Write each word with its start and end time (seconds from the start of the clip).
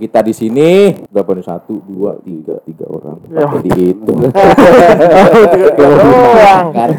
Ya, 0.00 0.08
kita 0.08 0.24
di 0.24 0.32
sini 0.32 0.96
berapa 1.12 1.36
nih 1.36 1.44
satu, 1.44 1.76
dua, 1.84 2.16
tiga, 2.24 2.56
tiga 2.64 2.88
orang. 2.88 3.20
Ya. 3.28 3.44
Pakai 3.44 3.68
dihitung. 3.68 4.16
doang. 5.76 6.66
Kan? 6.72 6.90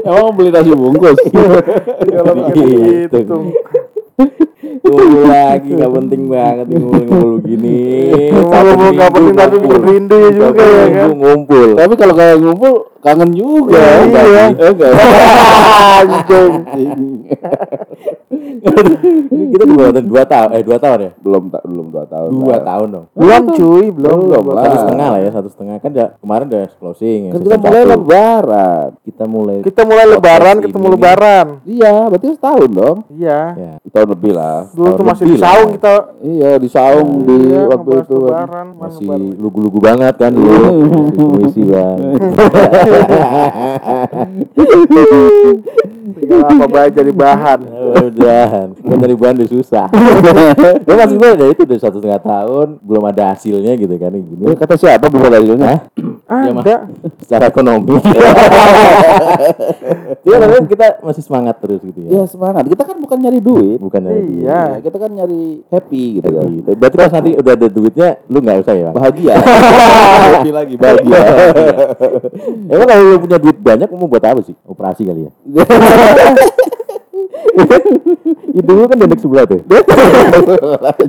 Emang 0.00 0.32
beli 0.32 0.48
nasi 0.48 0.72
bungkus. 0.72 1.20
Kalau 1.28 2.32
pakai 2.40 2.56
dihitung. 2.56 3.52
Ngumpul 4.82 5.22
lagi 5.28 5.70
gak 5.72 5.92
penting 5.92 6.22
banget 6.28 6.66
ngumpul-ngumpul 6.68 7.32
gini. 7.44 7.80
Ngomong-ngomong 8.32 8.92
nggak 8.96 9.10
penting 9.14 9.34
tapi 9.36 9.56
bikin 9.62 9.82
rindu 9.86 10.18
juga 10.34 10.64
ya 10.64 10.86
kan. 10.92 11.08
Ngumpul. 11.16 11.68
Tapi 11.78 11.94
kalau 11.96 12.14
kayak 12.16 12.36
ngumpul 12.42 12.72
kangen 13.06 13.30
juga. 13.32 13.78
Iya. 13.78 14.44
Eh, 14.58 14.70
enggak. 14.74 14.92
Anjing. 15.96 16.52
Ini 19.30 19.44
kita 19.54 19.64
dua, 19.64 19.86
dua 20.02 20.22
tahun, 20.26 20.48
eh 20.58 20.62
dua 20.66 20.78
tahun 20.82 20.98
ya? 20.98 21.10
belum 21.22 21.42
tak 21.54 21.62
belum 21.66 21.86
dua 21.94 22.04
tahun. 22.10 22.28
Dua 22.34 22.56
tahun 22.60 22.86
dong. 22.90 23.06
Belum 23.14 23.42
cuy, 23.54 23.86
belum. 23.94 24.18
Belum 24.26 24.44
lah. 24.52 24.64
Satu 24.66 24.78
setengah 24.82 25.08
lah 25.14 25.20
ya, 25.22 25.30
satu 25.30 25.48
setengah 25.54 25.76
kan 25.78 25.90
kemarin 26.18 26.44
udah 26.50 26.64
closing. 26.82 27.20
ya, 27.30 27.32
Kan 27.34 27.40
kita 27.46 27.56
mulai 27.62 27.82
lebaran. 27.86 28.88
Kita 29.06 29.24
mulai. 29.26 29.56
Kita 29.62 29.82
mulai 29.86 30.04
lebaran, 30.10 30.56
ketemu 30.62 30.86
lebaran. 30.98 31.46
Iya, 31.62 31.94
berarti 32.10 32.26
setahun 32.34 32.70
dong. 32.74 32.96
Iya. 33.14 33.40
Ya. 33.54 33.72
Tahun 33.86 34.08
lebih 34.10 34.32
lah. 34.34 34.65
Dulu 34.68 34.90
tuh 34.92 35.04
masih 35.04 35.24
di 35.26 35.36
saung 35.36 35.70
kita. 35.70 35.94
Iya, 36.18 36.50
di 36.56 36.68
saung 36.68 37.08
di 37.22 37.36
Iya, 37.48 37.60
waktu 37.66 37.86
ngebahas 37.86 38.02
itu. 38.02 38.16
kan. 38.16 38.26
lebaran. 38.42 38.66
Masih 38.74 39.06
lugu-lugu 39.36 39.78
banget 39.78 40.14
kan 40.16 40.30
dulu 40.30 40.56
komisi 41.12 41.62
bang 41.62 41.98
Tinggal 46.16 46.40
apa 46.42 46.64
baik 46.66 46.92
jadi 46.94 47.12
bahan. 47.12 47.58
udah 48.08 48.44
kan 48.48 48.68
dari 48.96 49.14
bahan 49.14 49.34
udah 49.36 49.48
susah 49.48 49.86
gue 50.78 50.94
maksud 50.96 51.16
gue 51.16 51.30
dari 51.34 51.50
itu 51.50 51.62
udah 51.62 51.78
satu 51.78 51.96
setengah 51.98 52.18
tahun 52.20 52.66
belum 52.80 53.02
ada 53.04 53.22
hasilnya 53.30 53.72
gitu 53.74 53.94
kan 53.94 54.10
gini 54.12 54.42
Eh, 54.44 54.54
kata 54.54 54.74
siapa 54.74 55.06
belum 55.06 55.24
ada 55.24 55.38
hasilnya? 55.38 55.66
Hah? 55.66 56.42
Ya, 56.42 56.52
Mas. 56.52 56.64
Ada. 56.64 56.76
secara 57.20 57.44
ekonomi 57.46 57.94
Iya 60.26 60.36
tapi 60.36 60.54
kita 60.66 60.86
masih 61.00 61.22
semangat 61.22 61.54
terus 61.58 61.78
gitu 61.80 61.98
ya 62.00 62.08
Ya 62.12 62.22
semangat. 62.24 62.64
Kita 62.66 62.82
kan 62.82 62.96
bukan 62.96 63.16
nyari 63.18 63.38
duit. 63.38 63.78
bukan 63.78 64.00
dari 64.00 64.20
Iya. 64.40 64.55
Ya, 64.56 64.80
kita 64.80 64.96
kan 64.96 65.10
nyari 65.12 65.60
happy 65.68 66.02
gitu 66.16 66.28
kan. 66.28 66.46
gitu. 66.48 66.70
berarti 66.74 66.96
pas 66.96 67.12
nanti 67.12 67.30
udah 67.36 67.52
ada 67.52 67.66
duitnya 67.68 68.08
lu 68.26 68.38
nggak 68.40 68.58
usah 68.64 68.74
ya 68.74 68.90
Bahagia. 68.90 69.34
happy 70.32 70.50
lagi 70.50 70.74
bahagia. 70.74 71.20
emang 72.72 72.86
kalau 72.86 73.04
lu 73.04 73.18
punya 73.20 73.38
duit 73.38 73.58
banyak 73.60 73.88
mau 73.92 74.08
buat 74.08 74.24
apa 74.24 74.40
sih 74.40 74.56
operasi 74.64 75.04
kali 75.04 75.28
ya 75.28 75.32
itu 78.56 78.64
dulu 78.64 78.88
kan 78.88 78.96
dendek 78.96 79.20
sebelah 79.20 79.44
tuh 79.44 79.60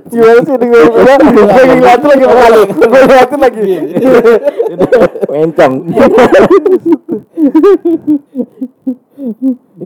Gimana 0.07 0.39
sih 0.43 0.55
dengan 0.59 0.83
gua 0.91 1.15
gue 1.19 1.63
ngeliatin 1.67 2.07
lagi 2.07 2.25
kali. 2.27 2.61
Gue 2.67 2.99
ngeliatin 3.03 3.39
lagi. 3.39 3.63
mencong 5.31 5.73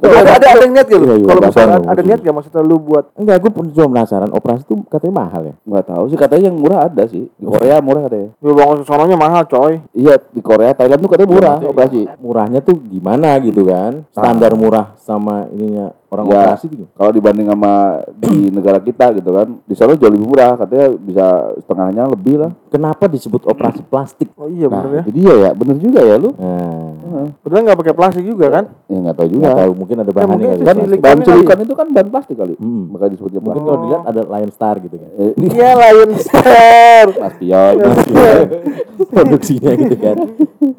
ada 0.02 0.32
ada 0.42 0.48
ada 0.58 0.66
niat 0.66 0.88
gitu. 0.90 1.04
Iya, 1.06 1.16
iya, 1.22 1.28
Kalau 1.30 1.42
ngomong 1.46 1.86
ada 1.86 2.02
niat 2.02 2.20
gak 2.26 2.36
maksudnya 2.36 2.62
lu 2.66 2.78
buat 2.82 3.06
enggak 3.14 3.38
gue 3.46 3.52
pun 3.54 3.66
cuma 3.70 3.88
penasaran 3.94 4.32
operasi 4.34 4.66
tuh 4.66 4.82
katanya 4.90 5.14
mahal 5.22 5.42
ya 5.46 5.54
Enggak 5.62 5.86
tahu 5.94 6.04
sih 6.10 6.18
katanya 6.18 6.44
yang 6.50 6.58
murah 6.58 6.80
ada 6.90 7.04
sih. 7.06 7.30
Di 7.30 7.46
Korea 7.46 7.78
murah 7.80 8.02
katanya. 8.10 8.30
ya 8.34 8.52
bangun 8.58 8.80
sononya 8.82 9.18
mahal 9.18 9.44
coy. 9.46 9.74
Iya, 9.94 10.16
di 10.18 10.42
Korea, 10.42 10.74
Thailand 10.74 11.00
tuh 11.06 11.10
katanya 11.14 11.30
murah 11.30 11.58
operasi. 11.62 12.02
murahnya 12.18 12.60
tuh 12.66 12.76
gimana 12.82 13.38
gitu 13.40 13.62
kan 13.70 14.04
standar 14.10 14.52
murah 14.58 14.98
sama 14.98 15.46
ininya 15.54 15.94
orang 16.12 16.26
Ya. 16.26 16.44
operasi 16.46 16.66
gimana? 16.68 16.92
Kalau 16.92 17.12
dibanding 17.12 17.48
sama 17.48 17.72
di 18.14 18.30
negara 18.54 18.80
kita 18.80 19.06
gitu 19.14 19.30
kan, 19.30 19.48
di 19.62 19.74
sana 19.74 19.96
jauh 19.96 20.10
lebih 20.10 20.28
murah, 20.28 20.54
katanya 20.56 20.88
bisa 20.94 21.26
setengahnya 21.58 22.04
lebih 22.06 22.36
lah. 22.38 22.52
kenapa 22.68 23.04
disebut 23.06 23.44
operasi 23.44 23.80
plastik 23.82 24.28
Oh 24.34 24.48
iya 24.48 24.66
Nah, 24.66 24.80
bener 24.82 24.92
ya. 24.94 25.04
jadi 25.06 25.20
ya 25.22 25.36
ya, 25.38 25.52
bener 25.52 25.76
juga 25.78 26.00
ya 26.02 26.16
lu. 26.16 26.32
nah 26.36 27.28
Padahal 27.38 27.64
nggak 27.66 27.80
pakai 27.80 27.94
plastik 27.94 28.24
juga 28.24 28.48
kan? 28.50 28.64
Ya 28.86 28.98
nggak 29.02 29.16
tahu 29.18 29.28
juga. 29.30 29.42
nggak 29.42 29.58
tahu 29.58 29.72
mungkin 29.74 29.96
ada 29.98 30.12
bahannya 30.12 30.32
mungkin 30.34 30.48
kali 30.48 30.56
itu 30.56 30.66
Kan 30.66 30.76
bahan 30.98 31.20
silikon 31.22 31.60
itu 31.62 31.74
kan 31.74 31.88
bahan 31.90 32.10
plastik 32.10 32.36
kali. 32.38 32.54
Hmm. 32.56 32.84
Makanya 32.90 33.12
disebutnya 33.12 33.40
mungkin 33.40 33.52
plastik. 33.54 33.68
kalau 33.70 33.80
dilihat 33.82 34.04
ada 34.06 34.22
Lion 34.30 34.52
Star 34.52 34.76
gitu 34.78 34.96
kan 34.96 35.10
Eh, 35.14 35.32
Iya 35.38 35.70
Lion 35.78 36.12
Star. 36.18 37.06
Bastion. 37.12 37.76
produksinya 39.12 39.72
gitu 39.76 39.96
kan 39.98 40.16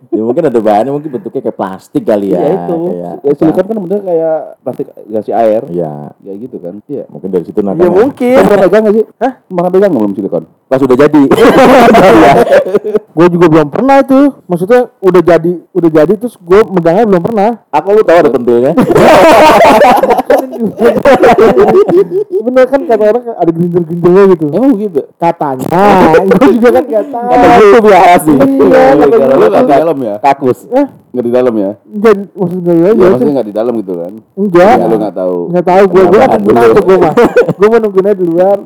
ya 0.08 0.22
mungkin 0.22 0.44
ada 0.44 0.58
bahannya 0.58 0.88
mungkin 0.90 1.10
bentuknya 1.10 1.42
kayak 1.42 1.58
plastik 1.58 2.02
kali 2.02 2.30
ya 2.30 2.38
Iya 2.38 2.48
itu. 2.58 2.76
kayak 2.86 3.14
Ya, 3.22 3.32
silikon 3.34 3.64
kan 3.66 3.76
bener 3.78 4.00
kayak 4.02 4.36
plastik 4.62 4.86
gasih 5.22 5.34
air. 5.38 5.62
ya 5.70 6.10
Ya 6.20 6.32
gitu 6.34 6.58
kan. 6.58 6.82
Iya. 6.90 7.06
mungkin 7.06 7.30
dari 7.30 7.44
situ 7.46 7.62
Ya 7.62 7.66
nakal 7.70 7.88
mungkin. 7.88 8.36
Pernah 8.42 8.58
pegang 8.66 8.82
nggak 8.82 8.94
sih? 8.98 9.04
Hah? 9.22 9.32
Pernah 9.46 9.70
pegang 9.70 9.90
nggak 9.94 10.02
belum 10.02 10.14
silikon? 10.18 10.44
Pas 10.72 10.80
udah 10.80 10.96
jadi 10.98 11.22
Gue 13.12 13.26
juga 13.28 13.46
belum 13.46 13.68
pernah 13.68 14.00
itu. 14.00 14.32
Maksudnya 14.42 14.88
udah 14.98 15.20
jadi, 15.22 15.52
udah 15.70 15.90
jadi 15.92 16.12
terus 16.16 16.32
gue 16.34 16.60
megangnya 16.66 17.04
belum 17.04 17.20
pernah. 17.22 17.60
aku 17.68 17.88
lu 17.92 18.00
tahu 18.00 18.18
ada 18.18 18.30
pentilnya 18.30 18.72
Bener 22.42 22.64
kan 22.66 22.80
kata 22.82 23.04
orang 23.06 23.24
ada 23.30 23.50
gerinjel-gerinjelnya 23.50 24.24
gitu. 24.32 24.44
Emang 24.50 24.70
begitu? 24.72 25.00
Katanya. 25.16 25.66
gue 26.32 26.50
juga 26.56 26.68
kan 26.72 26.84
gak 26.86 27.06
tahu. 27.06 27.30
kata 27.30 27.46
gue 27.60 27.80
biasa 27.82 28.16
sih 28.18 28.36
Iya, 28.36 28.82
kata 28.96 29.04
Kalau 29.12 29.36
lu 29.36 29.44
gue. 29.44 29.50
nggak 29.50 29.62
di 29.62 29.72
dalam 29.74 29.96
ya? 29.98 30.14
kakus 30.18 30.58
Eh, 30.66 30.86
Nggak 31.12 31.24
di 31.24 31.32
dalam 31.32 31.54
ya? 31.54 31.70
enggak, 31.84 32.14
maksudnya 32.32 32.72
ya, 32.72 32.80
Ya, 32.82 32.88
ya, 32.88 33.06
maksudnya 33.06 33.32
nggak 33.34 33.46
di 33.46 33.54
dalam 33.54 33.72
gitu 33.76 33.92
kan? 33.94 34.12
enggak. 34.32 34.74
Ya, 34.74 34.86
lu 34.88 34.96
nggak 34.96 35.14
tahu. 35.14 35.36
Nggak 35.52 35.66
tahu 35.66 35.82
gue, 35.84 36.02
gue 36.02 36.20
nungguin 36.24 36.56
aja 36.56 36.80
gue 36.80 36.96
mah. 36.98 37.14
Gue 37.52 37.66
mau 37.68 37.78
nungguin 37.78 38.06
aja 38.06 38.16
di 38.16 38.26
luar. 38.26 38.56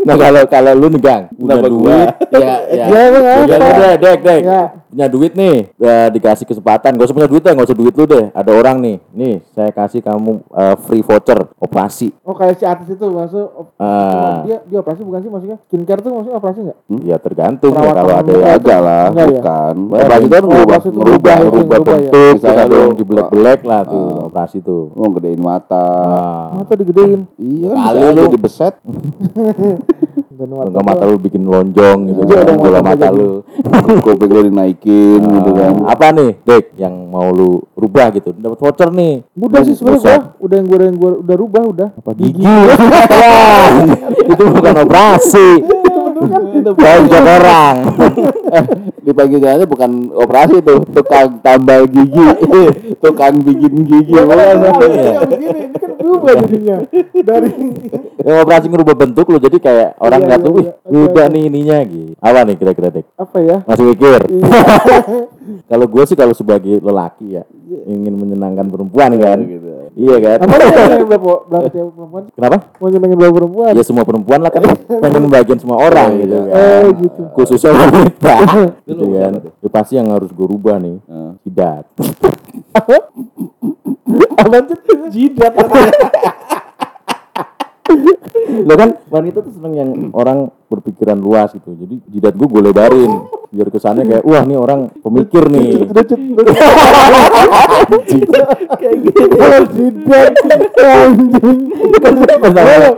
Nah 0.00 0.16
kalau 0.16 0.42
kalau 0.46 0.72
lu 0.74 0.88
negang 0.88 1.28
Kenapa 1.30 1.66
duit 1.66 2.08
ya 2.30 2.38
ya 2.70 2.84
Ya, 2.88 3.02
ya 3.44 3.56
apa? 3.56 3.68
udah 3.68 3.92
dek 3.96 4.18
dek 4.22 4.40
Ya. 4.40 4.62
Punya 4.90 5.06
duit 5.06 5.32
nih 5.32 5.70
ya, 5.76 6.08
dikasih 6.08 6.42
kesempatan 6.44 6.92
gak 6.92 7.04
usah 7.04 7.14
punya 7.14 7.26
duit 7.26 7.40
deh 7.40 7.52
gak 7.52 7.62
usah 7.64 7.78
duit 7.78 7.94
lu 7.94 8.04
deh 8.04 8.26
ada 8.28 8.50
orang 8.50 8.76
nih 8.76 8.96
nih 9.08 9.34
saya 9.48 9.70
kasih 9.70 10.00
kamu 10.00 10.42
uh, 10.48 10.74
free 10.80 11.00
voucher 11.00 11.46
operasi 11.56 12.10
Oh 12.22 12.34
kayak 12.34 12.54
si 12.54 12.64
artis 12.64 12.90
itu 12.90 13.06
maksud 13.06 13.38
op- 13.48 13.72
Ah. 13.76 14.42
dia 14.42 14.58
dia 14.62 14.78
operasi 14.78 15.00
bukan 15.00 15.20
sih 15.20 15.30
maksudnya 15.30 15.58
skincare 15.64 16.00
tuh 16.00 16.10
maksudnya 16.12 16.36
operasi 16.36 16.58
nggak? 16.60 16.78
ya 17.02 17.16
tergantung 17.16 17.72
ya 17.72 17.90
kalau 17.92 18.12
ada 18.12 18.32
ya 18.32 18.46
Ada 18.52 18.76
lah, 18.78 19.04
Enggak 19.08 19.24
ya? 19.24 19.32
bukan. 19.32 19.74
Wah, 19.86 19.98
Operasi 20.00 20.20
itu 20.20 20.30
kan 20.30 20.42
oh, 20.42 20.48
merubah, 20.48 20.62
operasi 20.66 20.86
itu 20.86 20.98
merubah, 20.98 21.14
merubah, 21.32 21.38
merubah 21.40 21.64
merubah 21.70 21.96
ya. 21.96 22.10
bentuk 22.10 22.34
Misalnya 22.34 22.50
misalnya 22.60 22.64
lu- 22.82 22.96
di 22.96 23.04
black 23.06 23.60
lah 23.62 23.80
tuh 23.84 24.06
operasi 24.26 24.56
tuh 24.60 24.82
Mau 24.92 25.08
gedein 25.12 25.40
mata. 25.40 25.86
nah, 26.02 26.46
Mata 26.56 26.72
digedein. 26.74 27.20
Iya 27.36 27.68
kan 27.68 27.78
Kali 27.80 27.96
bisa 27.96 28.10
lu- 28.10 28.24
jadi 28.26 28.38
beset. 28.38 28.74
Dan 28.82 29.78
enggak 30.46 30.84
mata 30.86 31.04
lu 31.04 31.16
bikin 31.20 31.42
lonjong 31.44 31.98
gitu 32.08 32.20
Iya, 32.30 32.42
kan 32.46 32.56
bola 32.56 32.80
mata 32.80 33.08
lu 33.12 33.42
Kuping 34.00 34.30
lu 34.30 34.40
dinaikin 34.48 35.20
gitu 35.20 35.50
kan. 35.52 35.72
Apa 35.84 36.14
nih 36.16 36.40
dek 36.46 36.76
yang 36.80 36.94
mau 37.10 37.28
lu 37.28 37.60
rubah 37.76 38.08
gitu? 38.14 38.32
Dapat 38.32 38.58
voucher 38.58 38.88
nih. 38.94 39.24
Udah 39.36 39.60
sih 39.66 39.74
sebenarnya 39.76 40.00
gua. 40.00 40.18
Udah 40.40 40.56
yang 40.56 40.66
gua 40.66 40.78
yang 40.80 40.96
gua 40.96 41.12
udah 41.20 41.36
rubah 41.36 41.62
udah. 41.68 41.88
apa 41.92 42.10
gigi. 42.16 42.44
Wah, 42.44 43.68
itu 44.32 44.42
bukan 44.48 44.74
operasi. 44.86 45.48
Itu 46.60 46.70
bonjok 46.76 47.24
orang. 47.24 47.76
Dipanggil 49.06 49.40
aja 49.40 49.64
bukan 49.64 50.12
operasi 50.12 50.60
tuh, 50.60 50.84
tukang 50.92 51.40
tambal 51.40 51.88
gigi, 51.88 52.26
tukang 53.00 53.40
bikin 53.40 53.88
gigi. 53.88 54.12
Iya, 54.12 54.22
bukan. 54.28 54.36
Kayak 54.36 55.20
begini, 55.32 55.60
ini 55.64 55.78
kan 55.80 55.90
berubah 55.96 56.32
jadinya. 56.44 56.76
Dari 57.24 57.50
operasi 58.22 58.66
ngerubah 58.66 58.94
bentuk 58.94 59.26
lu 59.26 59.38
jadi 59.38 59.56
kayak 59.56 59.88
orang 59.96 60.18
Iya, 60.18 60.26
ngeliat 60.26 60.38
iya, 60.38 60.44
lu 60.44 60.50
wih 60.52 60.62
iya. 60.62 60.72
Oke, 60.80 60.98
udah 61.06 61.24
oke. 61.24 61.32
nih 61.32 61.42
ininya 61.46 61.78
gitu 61.82 62.12
apa 62.16 62.38
nih 62.42 62.54
kira-kira 62.54 62.88
dek 62.90 63.06
apa 63.14 63.36
ya? 63.38 63.56
masih 63.64 63.84
mikir 63.86 64.20
Iya. 64.22 64.44
kalau 65.70 65.86
gue 65.86 66.02
sih 66.04 66.14
kalau 66.14 66.30
sebagai 66.30 66.78
lelaki 66.78 67.26
ya 67.32 67.42
ingin 67.82 68.12
menyenangkan 68.12 68.66
perempuan 68.66 69.10
kan 69.16 69.38
gitu. 69.40 69.70
iya 69.94 70.16
kan 70.18 70.38
Apa 70.40 70.54
perempuan? 71.10 72.22
kenapa 72.30 72.56
Mau 72.76 72.88
nyenengin 72.88 73.18
perempuan? 73.18 73.72
ya 73.72 73.82
semua 73.82 74.04
perempuan 74.04 74.40
lah 74.40 74.50
kan 74.50 74.62
pengen 74.78 75.22
membagian 75.22 75.58
semua 75.58 75.80
orang 75.86 76.18
gitu 76.18 76.36
kan 76.44 76.54
Eh 76.54 76.86
gitu. 76.98 77.20
khususnya 77.34 77.72
wanita 77.72 78.34
gitu 78.84 79.04
kan 79.12 79.32
ya 79.40 79.68
pasti 79.70 79.92
yang 79.94 80.08
harus 80.08 80.28
gue 80.28 80.46
rubah 80.46 80.76
nih 80.76 80.96
jidat 81.42 81.84
Apa 82.70 82.94
tuh? 84.62 84.76
Jidat. 85.10 85.52
Lo 88.66 88.74
kan 88.76 88.90
wanita 89.10 89.38
tuh 89.42 89.52
seneng 89.54 89.74
yang 89.74 89.90
orang 90.14 90.50
berpikiran 90.70 91.18
luas 91.18 91.50
gitu 91.54 91.74
jadi 91.74 91.96
jidat 92.10 92.34
gue 92.38 92.46
gue 92.46 92.62
lebarin 92.70 93.12
biar 93.50 93.66
kesannya 93.66 94.06
kayak 94.06 94.22
wah 94.22 94.46
nih 94.46 94.54
orang 94.54 94.94
pemikir 95.02 95.50
nih 95.50 95.90
gitu. 95.90 96.14
Jidat. 98.06 98.46
Anjing. 100.78 101.58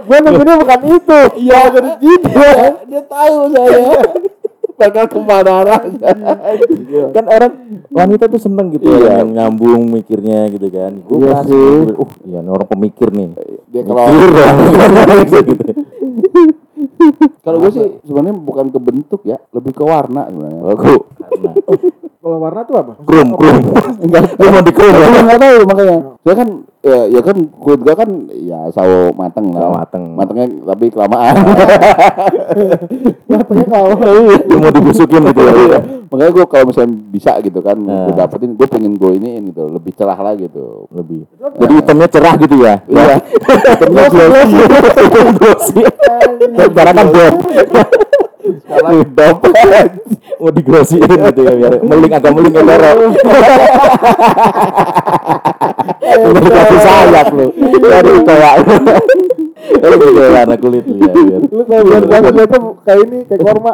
Gua 0.05 0.19
nungguinnya 0.21 0.57
bukan 0.61 0.81
itu. 0.93 1.21
Iya, 1.41 1.61
jadi 1.73 1.91
jidat. 1.97 2.73
Dia 2.85 3.03
tahu 3.09 3.37
saya. 3.49 3.97
Bakal 4.73 5.05
ke 5.07 5.19
mana 5.19 5.53
arah 5.63 5.81
kan 7.13 7.25
orang 7.25 7.53
wanita 7.89 8.27
tuh 8.27 8.41
seneng 8.41 8.71
gitu 8.71 8.85
Iya. 8.85 9.21
yang 9.21 9.31
nyambung 9.31 9.87
mikirnya 9.89 10.49
gitu 10.49 10.67
kan 10.69 10.97
gue 10.97 11.17
Iya 11.21 11.39
sih. 11.45 11.93
uh 11.93 12.11
iya 12.25 12.41
orang 12.43 12.69
pemikir 12.69 13.09
nih 13.11 13.31
dia 13.69 13.83
kalau 13.87 14.03
Mikir 14.05 14.31
dong. 14.33 14.57
gitu. 15.45 15.73
kalau 17.41 17.59
gue 17.59 17.71
sih 17.71 17.87
sebenarnya 18.03 18.37
bukan 18.37 18.67
ke 18.69 18.79
bentuk 18.79 19.21
ya 19.23 19.39
lebih 19.51 19.73
ke 19.73 19.85
warna 19.85 20.27
sebenarnya 20.27 20.63
karena 21.17 21.51
Kalau 22.23 22.39
warna 22.39 22.63
tuh 22.63 22.79
apa? 22.79 22.93
krum 23.03 23.35
krum. 23.35 23.59
Enggak. 24.07 24.23
Lu 24.39 24.47
mau 24.55 24.63
di 24.63 24.71
krum 24.71 24.95
ya? 24.95 25.07
Aku 25.11 25.19
nggak 25.27 25.39
tahu 25.43 25.57
makanya. 25.67 25.97
Saya 26.23 26.35
kan 26.39 26.49
ya, 26.87 26.99
ya 27.11 27.21
kan 27.27 27.37
kulit 27.59 27.81
gua 27.83 27.95
kan 27.99 28.11
ya 28.31 28.59
sawo 28.71 29.11
mateng 29.11 29.51
lah. 29.51 29.59
Sawo 29.67 29.73
mateng. 29.75 30.05
matengnya 30.15 30.47
tapi 30.71 30.85
kelamaan. 30.95 31.35
Matanya 33.27 33.65
kalau 33.67 33.99
lu 33.99 34.57
mau 34.63 34.71
dibusukin 34.71 35.19
gitu 35.35 35.41
ya. 35.43 35.83
Makanya 36.15 36.31
gua 36.31 36.47
kalau 36.47 36.65
misalnya 36.71 36.95
bisa 37.11 37.33
gitu 37.43 37.59
kan 37.59 37.75
Nah. 37.83 38.07
gua 38.07 38.15
dapetin 38.23 38.55
gua 38.55 38.71
pengen 38.71 38.95
gua 38.95 39.11
ini 39.19 39.43
gitu 39.51 39.67
lebih 39.67 39.91
cerah 39.99 40.19
lah 40.23 40.39
gitu. 40.39 40.87
Lebih. 40.95 41.27
Jadi 41.59 41.73
hitamnya 41.75 42.07
cerah 42.07 42.35
gitu 42.39 42.55
ya? 42.63 42.75
Iya. 42.87 43.19
Hitamnya 43.19 44.03
glossy. 44.15 44.59
Glossy. 45.43 45.83
Karena 46.71 46.93
kan 46.95 47.07
sekarang 48.73 49.05
dop 49.13 49.39
mau 50.41 50.51
diglossin 50.51 51.05
gitu 51.05 51.41
ya 51.45 51.53
biar 51.53 51.75
meling 51.85 52.13
agak 52.17 52.33
meling 52.33 52.55
ya 52.57 52.63
Udah 56.13 56.41
dikasih 56.45 56.79
sayap 56.83 57.29
lu. 57.33 57.47
Dari 57.57 58.13
kayak 58.27 58.53
lu 58.63 59.95
gitu 59.99 60.21
warna 60.21 60.57
kulit 60.59 60.85
lu 60.87 60.95
ya 60.99 61.37
lu 61.39 61.63
kalau 61.67 61.83
biar 61.87 62.05
banget 62.07 62.75
kayak 62.83 63.01
ini 63.07 63.19
kayak 63.31 63.41
korma. 63.47 63.73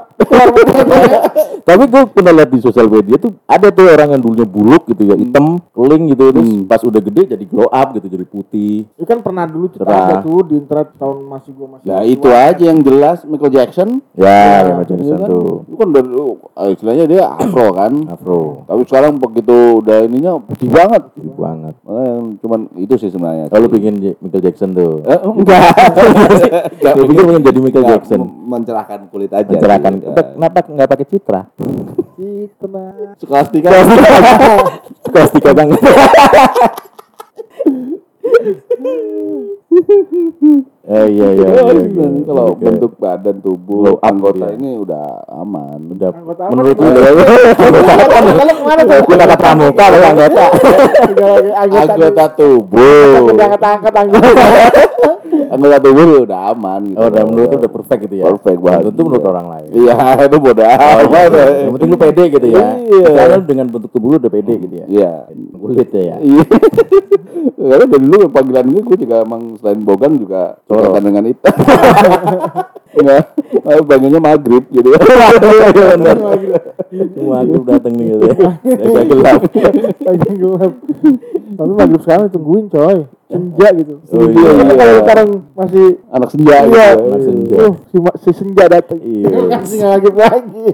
tapi 1.69 1.85
gue 1.85 2.03
pernah 2.13 2.33
lihat 2.33 2.51
di 2.53 2.61
sosial 2.61 2.89
media 2.89 3.17
tuh 3.21 3.33
ada 3.45 3.69
tuh 3.73 3.89
orang 3.89 4.17
yang 4.17 4.23
dulunya 4.25 4.47
buluk 4.49 4.89
gitu 4.89 5.03
ya 5.09 5.17
hitam 5.17 5.61
keling 5.73 6.13
gitu 6.13 6.23
terus 6.33 6.49
pas 6.65 6.81
udah 6.85 7.01
gede 7.01 7.23
jadi 7.37 7.45
glow 7.45 7.69
up 7.69 7.93
gitu 7.97 8.07
jadi 8.09 8.25
putih. 8.29 8.89
Itu 8.97 9.05
kan 9.05 9.21
pernah 9.25 9.45
dulu 9.49 9.67
cerita 9.73 9.93
ada 9.93 10.15
tuh 10.25 10.41
di 10.49 10.55
internet 10.61 10.89
tahun 10.97 11.17
masih 11.29 11.51
gua 11.57 11.67
masih. 11.77 11.87
ya 11.89 11.99
itu 12.05 12.29
aja 12.29 12.65
yang 12.69 12.81
jelas 12.85 13.19
Michael 13.25 13.53
Jackson. 13.53 13.89
Ya 14.17 14.65
ya 14.89 14.95
macam 14.95 15.05
Iya 15.05 15.17
kan? 15.19 15.29
itu 15.63 15.77
kan 15.77 15.89
dari 15.91 16.09
eh, 16.11 16.69
istilahnya 16.71 17.05
dia 17.07 17.25
afro 17.29 17.67
kan? 17.71 17.93
Afro. 18.07 18.41
Tapi 18.65 18.81
sekarang 18.85 19.13
begitu 19.17 19.57
udah 19.79 19.99
ininya 20.03 20.33
putih 20.39 20.69
banget. 20.69 21.03
Gede 21.13 21.33
banget. 21.35 21.75
Makanya 21.81 22.13
cuman 22.39 22.61
itu 22.75 22.95
sih 22.97 23.09
sebenarnya. 23.09 23.45
Kalau 23.47 23.67
pengen 23.67 23.95
J- 23.99 24.17
Michael 24.19 24.43
Jackson 24.43 24.71
tuh. 24.73 24.93
Eh, 25.03 25.19
enggak. 25.19 25.63
Gue 26.95 27.05
pikir 27.07 27.25
pengen 27.25 27.43
jadi 27.45 27.59
Michael 27.59 27.83
Enggak, 27.83 27.95
Jackson. 28.01 28.21
mencerahkan 28.25 29.01
kulit 29.09 29.31
aja 29.31 29.45
mencerahkan. 29.47 29.93
sih. 29.95 30.09
kenapa 30.35 30.59
nggak 30.65 30.89
pakai 30.89 31.07
citra. 31.07 31.41
Citra. 32.15 32.87
Skolastika 33.17 33.69
Plastika 35.05 35.51
banget 35.53 35.81
Eh 40.89 41.05
iya 41.13 41.29
iya. 41.37 41.49
iya, 41.53 41.85
iya. 41.85 42.25
kalau 42.25 42.57
Oke. 42.57 42.65
bentuk 42.65 42.97
badan 42.97 43.45
tubuh 43.45 43.85
Glow 43.85 43.97
up 44.01 44.09
anggota 44.09 44.49
gitu 44.49 44.49
ya. 44.49 44.57
ini 44.57 44.71
udah 44.81 45.05
aman 45.37 45.79
udah 45.93 46.11
Anggota 46.17 46.43
menurut 46.49 46.77
Pak? 46.81 46.89
Kalau 48.09 48.55
ke 48.57 48.65
mana 48.65 48.83
tuh? 48.89 48.99
Gue 49.05 49.17
kata 49.21 49.37
pramuka 49.37 49.85
lo 49.93 49.97
anggota. 50.01 50.45
Anggota. 51.61 52.25
tubuh 52.41 53.05
Udah 53.21 53.47
angkat-angkat 53.53 53.93
anggota. 54.01 54.29
anggota 55.53 55.77
tubuh 55.85 56.05
udah 56.25 56.41
aman 56.57 56.81
gitu. 56.89 56.97
Oh, 56.97 57.07
udah 57.13 57.23
menurut 57.29 57.51
udah 57.53 57.71
perfect 57.77 58.01
gitu 58.09 58.15
ya. 58.17 58.25
Perfect 58.33 58.59
banget. 58.65 58.83
Tentu 58.89 59.03
menurut 59.05 59.25
orang 59.29 59.47
lain. 59.53 59.69
iya 59.77 59.97
itu 60.25 60.37
bodoh 60.41 60.65
Oh, 60.65 60.99
iya. 61.05 61.21
Yang 61.69 61.73
penting 61.77 61.89
lu 61.93 61.99
pede 62.01 62.23
gitu 62.33 62.47
ya. 62.49 62.67
Iya. 62.81 63.09
Karena 63.13 63.37
dengan 63.45 63.67
bentuk 63.69 63.91
tubuh 63.93 64.09
lu 64.09 64.17
udah 64.17 64.33
pede 64.33 64.55
gitu 64.57 64.73
ya. 64.73 64.87
iya 64.89 65.13
Kulit 65.53 65.93
ya 65.93 66.17
ya. 66.17 66.17
iya 66.25 66.45
karena 67.59 67.87
dari 67.91 68.07
dulu 68.07 68.27
panggilan 68.31 68.67
gue 68.71 68.83
gue 68.87 68.97
juga 69.03 69.17
emang 69.27 69.59
selain 69.69 69.85
bogang 69.85 70.17
juga 70.17 70.57
Coro. 70.65 70.97
dengan 70.97 71.29
itu 71.29 71.45
Enggak, 72.99 73.31
bangunnya 73.85 74.19
maghrib 74.19 74.65
gitu 74.73 74.91
Iya 74.97 75.67
benar. 75.95 76.17
Semua 76.89 77.37
aku 77.45 77.55
datang 77.63 77.93
nih 77.95 78.07
gitu 78.11 78.25
ya. 78.27 78.35
Agak 78.65 79.05
gelap. 79.07 79.41
Lagi 80.03 80.31
gelap. 80.35 80.73
Tapi 81.53 81.73
maghrib 81.77 82.01
sekarang 82.03 82.23
ditungguin 82.27 82.67
coy. 82.67 82.99
Senja 83.29 83.69
gitu. 83.77 83.93
Oh, 84.01 84.19
Senja. 84.19 84.41
iya. 84.41 84.51
Tapi 84.57 84.73
Kalau 84.75 84.95
sekarang 84.99 85.29
masih 85.53 85.87
anak 86.09 86.29
senja 86.33 86.55
Iya. 86.65 86.89
gitu 86.89 87.03
Anak 87.05 87.21
senja. 87.23 87.57
Uh, 87.61 87.75
si, 87.87 87.97
si 88.19 88.31
senja 88.35 88.65
datang. 88.67 88.99
Iya. 88.99 89.27
Kasih 89.53 89.79
maghrib 89.85 90.17
lagi. 90.17 90.67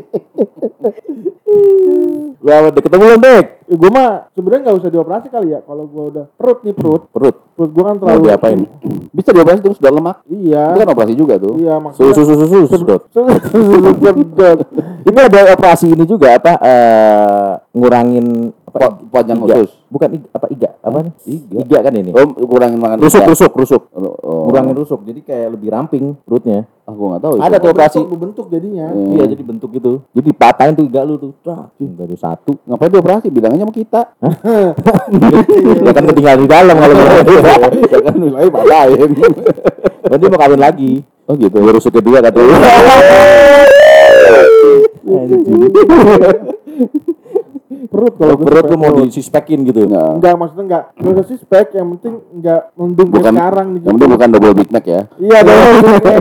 Lu 2.41 2.51
apa 2.51 2.69
dek 2.71 2.83
ketemu 2.85 3.05
belum 3.05 3.21
dek? 3.21 3.45
Ya, 3.75 3.81
gue 3.81 3.91
mah 3.91 4.09
sebenarnya 4.31 4.61
nggak 4.65 4.79
usah 4.79 4.89
dioperasi 4.89 5.27
kali 5.29 5.49
ya. 5.51 5.59
Kalau 5.61 5.85
gue 5.85 6.05
udah 6.09 6.25
perut 6.33 6.63
nih 6.63 6.71
perut, 6.73 7.03
Perut. 7.11 7.37
perut 7.53 7.71
gue 7.71 7.83
kan 7.83 7.95
Mau 7.97 8.03
terlalu. 8.07 8.23
diapain? 8.25 8.61
bisa 9.17 9.31
dioperasi 9.31 9.61
terus 9.61 9.79
sudah 9.79 9.91
lemak 9.91 10.17
Iya. 10.27 10.63
itu 10.71 10.79
kan 10.79 10.91
operasi 10.91 11.13
juga 11.15 11.35
tuh 11.37 11.55
Iya 11.57 11.75
Susu 11.75 11.83
maksudnya. 11.83 12.15
susu 12.15 12.35
susu 12.41 12.59
sedot. 12.69 13.03
Sedot. 13.11 14.59
Ini 15.05 15.19
ada 15.21 15.41
operasi 15.53 15.87
ini 15.89 16.05
juga 16.05 16.35
apa 16.35 16.53
eh 16.61 17.51
ngurangin 17.73 18.55
apa? 18.75 18.91
Po- 18.91 19.07
panjang 19.09 19.39
iga. 19.41 19.55
usus. 19.57 19.71
Bukan 19.87 20.09
iga, 20.13 20.27
apa 20.35 20.47
iga? 20.51 20.71
Apa 20.83 20.99
nih? 21.01 21.13
Iga. 21.25 21.57
Iga 21.63 21.79
kan 21.81 21.93
ini. 21.95 22.11
oh 22.11 22.27
kurangin 22.45 22.83
makan 22.83 22.99
Rusuk 22.99 23.23
ikan. 23.23 23.31
rusuk 23.31 23.53
rusuk. 23.55 23.83
oh. 23.95 24.51
Ngurangin 24.51 24.75
rusuk. 24.75 25.01
Jadi 25.03 25.21
kayak 25.23 25.49
lebih 25.55 25.71
ramping 25.71 26.05
perutnya. 26.21 26.67
ah 26.85 26.93
gua 26.93 27.17
nggak 27.17 27.23
tahu 27.23 27.33
Ada 27.39 27.57
tuh 27.57 27.71
operasi. 27.71 27.99
Bentuk, 28.03 28.19
bentuk 28.21 28.47
jadinya. 28.51 28.87
Hmm. 28.91 29.15
Iya 29.15 29.25
jadi 29.31 29.43
bentuk 29.43 29.71
gitu. 29.73 29.93
Jadi 30.11 30.31
patahin 30.35 30.75
tuh 30.75 30.85
iga 30.85 31.01
lu 31.01 31.17
tuh. 31.17 31.33
Dah, 31.41 31.71
dari 31.79 32.17
satu. 32.19 32.59
ngapain 32.67 32.91
dioperasi 32.91 33.31
bilangnya 33.31 33.63
sama 33.63 33.73
kita 33.73 34.01
ya 35.81 35.91
kan 35.97 36.05
ketinggalan 36.05 36.41
di 36.43 36.49
dalam 36.51 36.77
kalau 36.77 36.95
gitu. 36.99 37.33
ya 37.95 37.99
kan 38.03 38.15
bilangnya 38.15 38.51
patahin 38.51 39.11
Berarti 40.05 40.25
mau 40.29 40.37
kawin 40.37 40.61
lagi. 40.61 40.93
oh 41.25 41.35
gitu 41.39 41.57
Ya 41.57 41.71
rusuk 41.73 41.93
kedua 41.95 42.21
katanya. 42.21 42.57
Perut 47.95 48.15
Kalau 48.19 48.35
perut 48.35 48.65
lu 48.67 48.77
mau 48.77 48.91
disispekin 48.99 49.63
gitu. 49.63 49.87
Nggak. 49.87 50.19
Enggak, 50.19 50.35
maksudnya 50.35 50.65
enggak. 50.67 50.83
Gak 50.93 51.11
usah 51.15 51.25
sih 51.25 51.39
spek, 51.39 51.67
yang 51.73 51.87
penting 51.95 52.15
enggak 52.35 52.61
mendung 52.75 53.09
bukan 53.09 53.31
sekarang 53.31 53.67
nih. 53.71 53.81
yang 53.81 53.95
penting 53.95 54.11
bukan 54.11 54.29
double 54.29 54.53
big 54.53 54.69
mac 54.69 54.83
ya 54.83 55.01
Iya, 55.15 55.39
dong. 55.41 55.63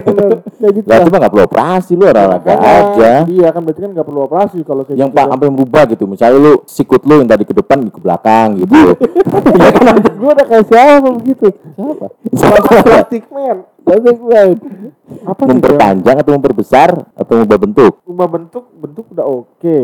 bener. 0.05 0.29
Kayak 0.61 0.73
gitu. 0.77 0.87
Lah. 0.87 0.97
mah 1.03 1.19
nggak 1.19 1.33
perlu 1.33 1.43
operasi 1.43 1.91
lu 1.93 2.03
olahraga 2.05 2.45
Makanya, 2.45 2.71
aja. 2.93 3.11
Iya 3.25 3.47
kan 3.49 3.61
berarti 3.61 3.79
kan 3.81 3.89
enggak 3.89 4.05
perlu 4.05 4.19
operasi 4.23 4.57
kalau 4.61 4.81
kayak 4.85 4.95
yang 4.95 5.09
gitu. 5.09 5.17
pak 5.17 5.25
sampai 5.27 5.47
merubah 5.49 5.83
gitu 5.85 6.03
misalnya 6.05 6.37
lu 6.37 6.53
sikut 6.63 7.01
lu 7.03 7.15
yang 7.17 7.27
tadi 7.27 7.43
ke 7.43 7.53
depan 7.53 7.77
ke 7.89 7.99
belakang 7.99 8.47
gitu 8.59 8.79
Iya 9.57 9.69
kan 9.73 9.85
gue 9.97 10.29
udah 10.29 10.45
kayak 10.45 10.65
siapa 10.65 11.09
begitu. 11.11 11.47
Siapa? 11.75 12.05
Plastic 12.79 13.23
man. 13.27 13.57
Plastic 13.81 14.17
man. 14.21 14.49
Apa 15.23 15.41
sih? 15.41 15.47
Bang? 15.47 15.55
memperpanjang 15.57 16.17
atau 16.19 16.31
memperbesar 16.35 16.89
atau 17.15 17.31
mengubah 17.39 17.59
bentuk 17.63 17.93
Ubah 18.03 18.27
bentuk, 18.27 18.63
bentuk 18.75 19.05
udah 19.15 19.25
oke. 19.25 19.75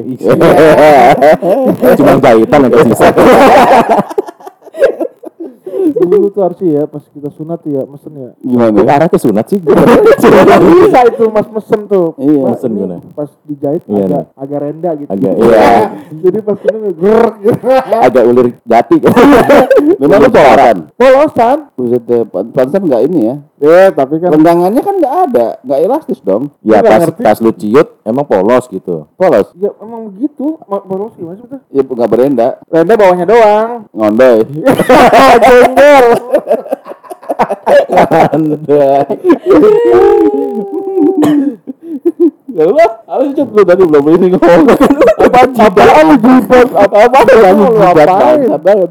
cuma 1.95 2.13
jahitan 2.19 2.59
yang 2.67 2.71
tersisa 2.71 3.07
Dulu 5.91 6.27
tuh 6.29 6.41
harus 6.41 6.59
ya 6.59 6.83
pas 6.83 7.03
kita 7.03 7.29
sunat 7.29 7.59
tuh 7.59 7.71
ya 7.71 7.83
mesen 7.83 8.11
ya. 8.13 8.29
gimana 8.39 8.75
Kok 8.75 8.89
arah 8.91 9.07
ke 9.07 9.17
sunat 9.17 9.45
sih 9.45 9.59
Bisa 10.79 10.99
itu 11.05 11.23
mas 11.27 11.47
mesen 11.47 11.85
tuh. 11.85 12.13
Iya, 12.15 12.41
Mas, 12.43 12.51
mesen 12.55 12.69
gimana? 12.71 12.95
Pas 13.11 13.29
dijahit 13.43 13.81
Iya, 13.85 13.95
agak 13.99 14.09
nah. 14.09 14.23
agak 14.37 14.59
rendah 14.61 14.93
gitu. 14.95 15.09
agak 15.09 15.33
iya 15.35 15.71
Jadi 16.23 16.39
pas 16.39 16.57
ini 16.59 16.89
gerak 16.93 17.35
gitu. 17.39 17.57
agak 18.07 18.23
ulir 18.25 18.47
jati 18.61 18.95
memang 19.95 20.19
lu 20.19 20.29
polosan 20.29 20.77
Polosan. 20.93 21.57
buset 21.73 22.03
deh 22.03 22.21
pan- 22.23 22.51
pantesan 22.51 22.83
nggak 22.83 23.03
ini 23.05 23.19
ya 23.23 23.35
Ya, 23.59 23.91
tapi 23.91 24.23
kan 24.23 24.31
Renggangannya 24.31 24.79
kan 24.79 24.95
nggak 24.95 25.15
ada, 25.27 25.47
nggak 25.59 25.79
elastis 25.81 26.23
dong. 26.23 26.47
ya 26.63 26.79
pas 26.79 27.03
ngerti. 27.03 27.19
pas 27.19 27.37
lu 27.37 27.51
ciut 27.51 27.87
emang 28.01 28.23
polos 28.23 28.63
gitu 28.65 29.03
Polos, 29.13 29.51
ya 29.53 29.67
emang 29.77 30.07
begitu. 30.09 30.55
Polos 30.63 31.11
gimana 31.13 31.43
sih 31.43 31.59
ya 31.69 31.83
nggak 31.83 32.07
berenda, 32.07 32.55
Rendah 32.65 32.95
bawahnya 32.95 33.25
doang. 33.27 33.69
ngondoy. 33.91 34.47
Jengger. 38.31 39.05
Ya 42.59 42.67
udah, 42.67 42.91
apa 43.07 43.21
sih 43.23 43.33
Cuk? 43.39 43.47
lu 43.55 43.63
tadi 43.63 43.83
belum 43.87 44.03
ini 44.19 44.27
ngomong. 44.35 44.67
Apa 45.19 45.41
jidat? 45.47 45.79
Apaan 45.79 46.03
lu 46.11 46.15
jibat? 46.19 46.67
Apa 46.75 46.95
apa 47.07 47.19
ya 47.31 47.51
ngapain? 47.55 48.39
banget 48.43 48.61
banget. 48.67 48.89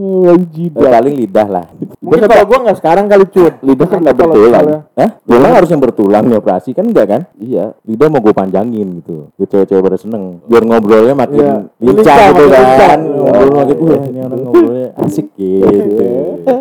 Oh, 0.00 0.36
Ya, 0.80 0.88
paling 0.92 1.14
lidah 1.20 1.48
lah 1.48 1.64
Mungkin 2.00 2.24
kalau 2.24 2.44
gua 2.48 2.58
nggak 2.64 2.78
sekarang 2.80 3.04
kali 3.12 3.24
cut. 3.28 3.54
Lidah 3.60 3.86
kan 3.92 3.98
nggak 4.00 4.16
Kalau 4.16 4.32
bertulang. 4.32 4.64
Hah? 4.96 5.10
Memang 5.28 5.50
harus 5.52 5.68
yang 5.68 5.82
bertulang 5.84 6.24
nih 6.32 6.36
operasi 6.40 6.72
kan 6.72 6.84
enggak 6.88 7.06
kan? 7.12 7.22
Iya. 7.36 7.76
Lidah 7.84 8.08
mau 8.08 8.24
gue 8.24 8.32
panjangin 8.32 8.88
gitu. 9.04 9.28
Biar 9.36 9.48
cewek-cewek 9.52 9.82
pada 9.84 9.98
seneng. 10.00 10.40
Biar 10.48 10.62
ngobrolnya 10.64 11.12
makin 11.12 11.44
Iya. 11.44 11.54
lincah 11.76 12.16
gitu 12.32 12.44
kan. 12.56 12.98
Ngobrol 13.04 13.48
makin, 13.52 13.76
ini 14.08 14.20
orang 14.24 14.40
ngobrolnya 14.48 14.88
asik 15.04 15.26
gitu. 15.36 16.06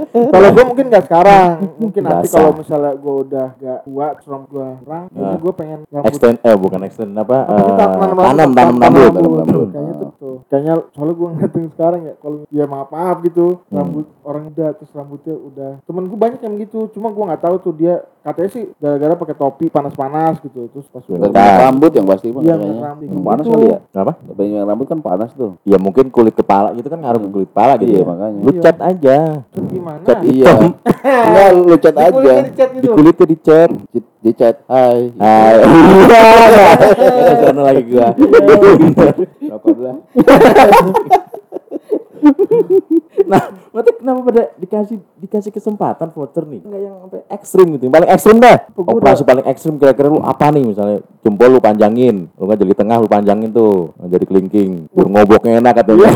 Kalau 0.09 0.47
gue 0.51 0.63
mungkin 0.67 0.85
nggak 0.91 1.03
sekarang, 1.07 1.47
mungkin 1.79 2.01
nanti 2.03 2.27
kalau 2.27 2.51
misalnya 2.51 2.91
gue 2.99 3.15
udah 3.23 3.47
gak 3.55 3.79
kuat, 3.87 4.13
serong 4.27 4.43
gue 4.51 4.67
orang, 4.83 5.05
Nah. 5.15 5.35
gue 5.39 5.53
pengen 5.55 5.79
Extend, 6.03 6.37
eh 6.49 6.57
bukan 6.57 6.81
ekstrim 6.81 7.13
apa 7.13 7.37
Kita 7.45 7.53
eh, 7.53 7.77
tanam 7.77 8.17
tanam 8.17 8.49
tanam 8.49 8.75
tanam 8.75 8.81
rambut 8.81 9.13
tanam 9.13 9.33
rambut. 9.37 9.67
Kayaknya 9.69 9.93
tuh, 9.95 10.09
tuh. 10.15 10.35
Kayaknya 10.47 10.73
soalnya 10.89 11.13
gue 11.13 11.27
ngeliatin 11.29 11.65
sekarang 11.69 12.01
ya 12.01 12.13
kalau 12.17 12.37
ya 12.49 12.65
maaf 12.65 12.89
maaf 12.89 13.17
gitu 13.21 13.45
Hmm. 13.61 13.77
rambut 13.77 14.05
orang 14.23 14.43
muda 14.45 14.67
terus 14.73 14.91
rambutnya 14.91 15.35
udah 15.35 15.71
temen 15.79 16.03
gue 16.03 16.17
banyak 16.17 16.39
yang 16.39 16.55
gitu 16.59 16.89
cuma 16.89 17.07
gue 17.07 17.23
nggak 17.23 17.39
tahu 17.39 17.55
tuh 17.59 17.73
dia 17.73 17.95
katanya 18.19 18.49
sih 18.51 18.63
gara-gara 18.75 19.13
pakai 19.15 19.35
topi 19.35 19.65
panas-panas 19.67 20.37
gitu 20.39 20.67
terus 20.67 20.85
pas 20.85 21.01
udah 21.03 21.29
rambut 21.61 21.91
yang 21.91 22.03
pasti 22.03 22.27
mah 22.27 22.41
Iya, 22.41 22.55
rambut. 22.57 23.05
Yang 23.05 23.23
panas 23.23 23.43
Gitu. 23.43 23.51
kali 23.51 23.65
ya. 23.67 23.77
apa 23.95 24.13
Banyak 24.27 24.63
rambut 24.65 24.87
kan 24.87 24.99
panas 24.99 25.29
tuh. 25.31 25.51
ya 25.63 25.77
mungkin 25.77 26.09
kulit 26.09 26.33
kepala 26.33 26.73
gitu 26.73 26.87
kan 26.87 26.99
ngaruh 26.99 27.19
ke 27.19 27.29
kulit 27.31 27.49
kepala 27.49 27.73
gitu 27.75 27.91
Iya, 27.91 27.99
ya. 27.99 28.05
makanya. 28.05 28.39
lu 28.39 28.49
Iya. 28.49 28.61
cat 28.61 28.77
aja 28.81 29.17
terus 29.47 29.67
gimana 29.67 30.01
Cat 30.03 30.19
Iya. 30.21 30.53
Enggak 30.99 31.49
lu 31.55 31.75
chat 31.75 31.93
Di 31.93 32.01
aja. 32.01 32.11
kulitnya 32.11 32.43
dicat 32.43 32.69
di 32.69 32.77
gitu 32.77 32.87
kulitnya 32.91 33.25
dicat 33.27 33.69
Di, 33.87 33.99
di 34.19 34.31
chat. 34.33 34.55
Hai. 34.67 34.99
Sana 37.43 37.61
lagi 37.67 37.83
gua. 37.89 38.07
Rokok 39.49 39.77
lah. 39.83 39.97
Nah, 43.29 43.41
berarti 43.69 43.91
kenapa 44.01 44.19
pada 44.25 44.43
dikasih 44.57 44.97
dikasih 45.21 45.51
kesempatan 45.53 46.09
voucher 46.09 46.49
nih? 46.49 46.65
Enggak 46.65 46.81
yang 46.81 46.95
sampai 47.05 47.21
ekstrim 47.29 47.67
gitu. 47.77 47.83
Yang 47.85 47.93
paling 47.93 48.09
ekstrim 48.09 48.37
dah. 48.41 48.57
Gua 48.73 48.83
Operasi 48.97 49.21
paling 49.21 49.45
ekstrim 49.45 49.77
kira-kira 49.77 50.09
lu 50.09 50.17
apa 50.25 50.49
nih 50.49 50.65
misalnya 50.65 50.97
jempol 51.21 51.53
lu 51.53 51.59
panjangin, 51.61 52.25
lu 52.33 52.43
nggak 52.49 52.57
jeli 52.57 52.73
tengah 52.73 52.97
lu 52.97 53.05
panjangin 53.05 53.53
tuh, 53.53 53.93
jadi 54.01 54.25
kelingking, 54.25 54.89
biar 54.89 55.07
ngoboknya 55.13 55.51
enak 55.61 55.73
katanya. 55.77 56.09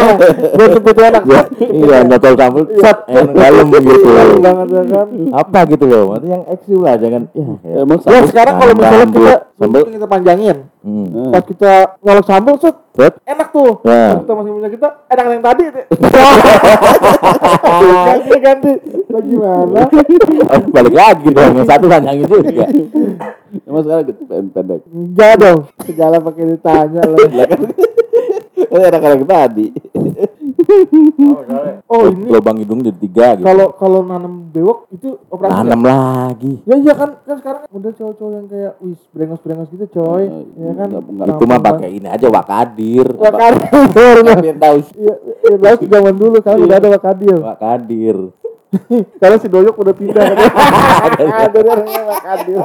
gue 0.60 0.66
sebut 0.78 0.96
enak 1.00 1.22
Iya, 1.26 1.42
iya 1.72 1.96
nyotol 2.06 2.34
sambal, 2.38 2.64
cat, 2.78 2.98
enak 3.10 3.32
dalam 3.34 3.66
gitu. 3.72 4.08
Banget 4.38 4.66
ya 4.70 4.82
kan 4.86 5.08
Apa 5.32 5.58
gitu 5.66 5.84
loh, 5.90 6.02
maksudnya 6.14 6.30
yang 6.38 6.44
ekstrim 6.54 6.80
lah, 6.86 6.94
jangan 7.00 7.22
ya. 7.34 7.82
Emang 7.82 7.98
ya 7.98 8.04
sambal 8.04 8.24
sekarang 8.30 8.54
kalau 8.60 8.72
misalnya 8.78 9.06
kita 9.10 9.34
Sambal. 9.58 9.82
kita 9.90 10.06
panjangin 10.08 10.56
Hmm. 10.80 11.28
Pas 11.28 11.44
kita 11.44 11.72
ngolok 12.00 12.24
sambal 12.24 12.56
set 12.56 12.72
Set. 12.90 13.12
enak 13.22 13.48
tuh. 13.50 13.84
Pas 13.84 14.16
kita 14.16 14.32
masih 14.32 14.50
punya 14.50 14.70
kita 14.70 14.88
enak 15.06 15.24
yang 15.26 15.44
tadi 15.44 15.62
ganti 18.08 18.36
ganti 18.40 18.72
lagi 19.06 19.34
Oh, 19.36 20.60
balik 20.70 20.94
lagi 20.94 21.28
dong, 21.30 21.52
yang 21.54 21.66
satu 21.66 21.84
panjangin 21.84 22.24
juga. 22.24 22.64
Emang 23.60 23.82
sekarang 23.82 24.04
gitu 24.06 24.22
pen- 24.24 24.50
pendek. 24.50 24.80
enggak 24.86 25.32
dong 25.36 25.58
segala 25.82 26.16
pakai 26.18 26.44
ditanya 26.48 27.02
lah 27.02 27.18
Oh, 28.70 28.78
anak-anak 28.80 29.26
tadi. 29.34 29.66
Oh 31.86 32.04
ini 32.06 32.24
Lubang 32.26 32.56
hidung 32.56 32.80
jadi 32.80 32.98
tiga 32.98 33.26
gitu. 33.34 33.44
kalau 33.44 33.66
kalau 33.72 34.00
nanam 34.02 34.46
bewok 34.46 34.86
itu 34.90 35.18
operasi 35.26 35.52
Tanam 35.52 35.80
lagi. 35.82 36.54
ya 36.62 36.76
iya 36.76 36.94
kan 36.94 37.10
kan 37.20 37.36
sekarang 37.36 37.62
udah 37.68 37.90
cowok-cowok 37.92 38.32
yang 38.32 38.46
kayak 38.46 38.72
wis 38.80 39.00
brengos-brengos 39.10 39.68
gitu 39.68 39.86
coy 39.92 40.24
Oh, 40.24 40.42
ya 40.56 40.72
kan 40.74 40.88
nggak- 40.88 41.06
nggak- 41.06 41.28
Itu 41.30 41.44
mah 41.44 41.60
pakai 41.60 41.88
ini 41.92 42.08
aja 42.08 42.26
wakadir. 42.28 43.06
wakadir 43.12 44.16
Biar 44.40 44.56
tahu. 44.56 44.76
Iya, 44.94 45.14
iya, 45.42 45.56
baru 45.56 45.84
zaman 45.84 46.14
dulu 46.14 46.38
kan 46.40 46.56
udah 46.56 46.76
ada 46.76 46.88
wakadir. 46.90 47.38
Wakadir. 47.38 48.16
Karena 49.20 49.36
si 49.36 49.46
Doyok 49.46 49.76
udah 49.76 49.94
pindah 49.94 50.24
kan. 50.30 50.36
Ada 51.18 51.58
orangnya 51.58 52.02
wakadir. 52.06 52.58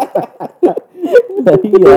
Iya. 1.65 1.95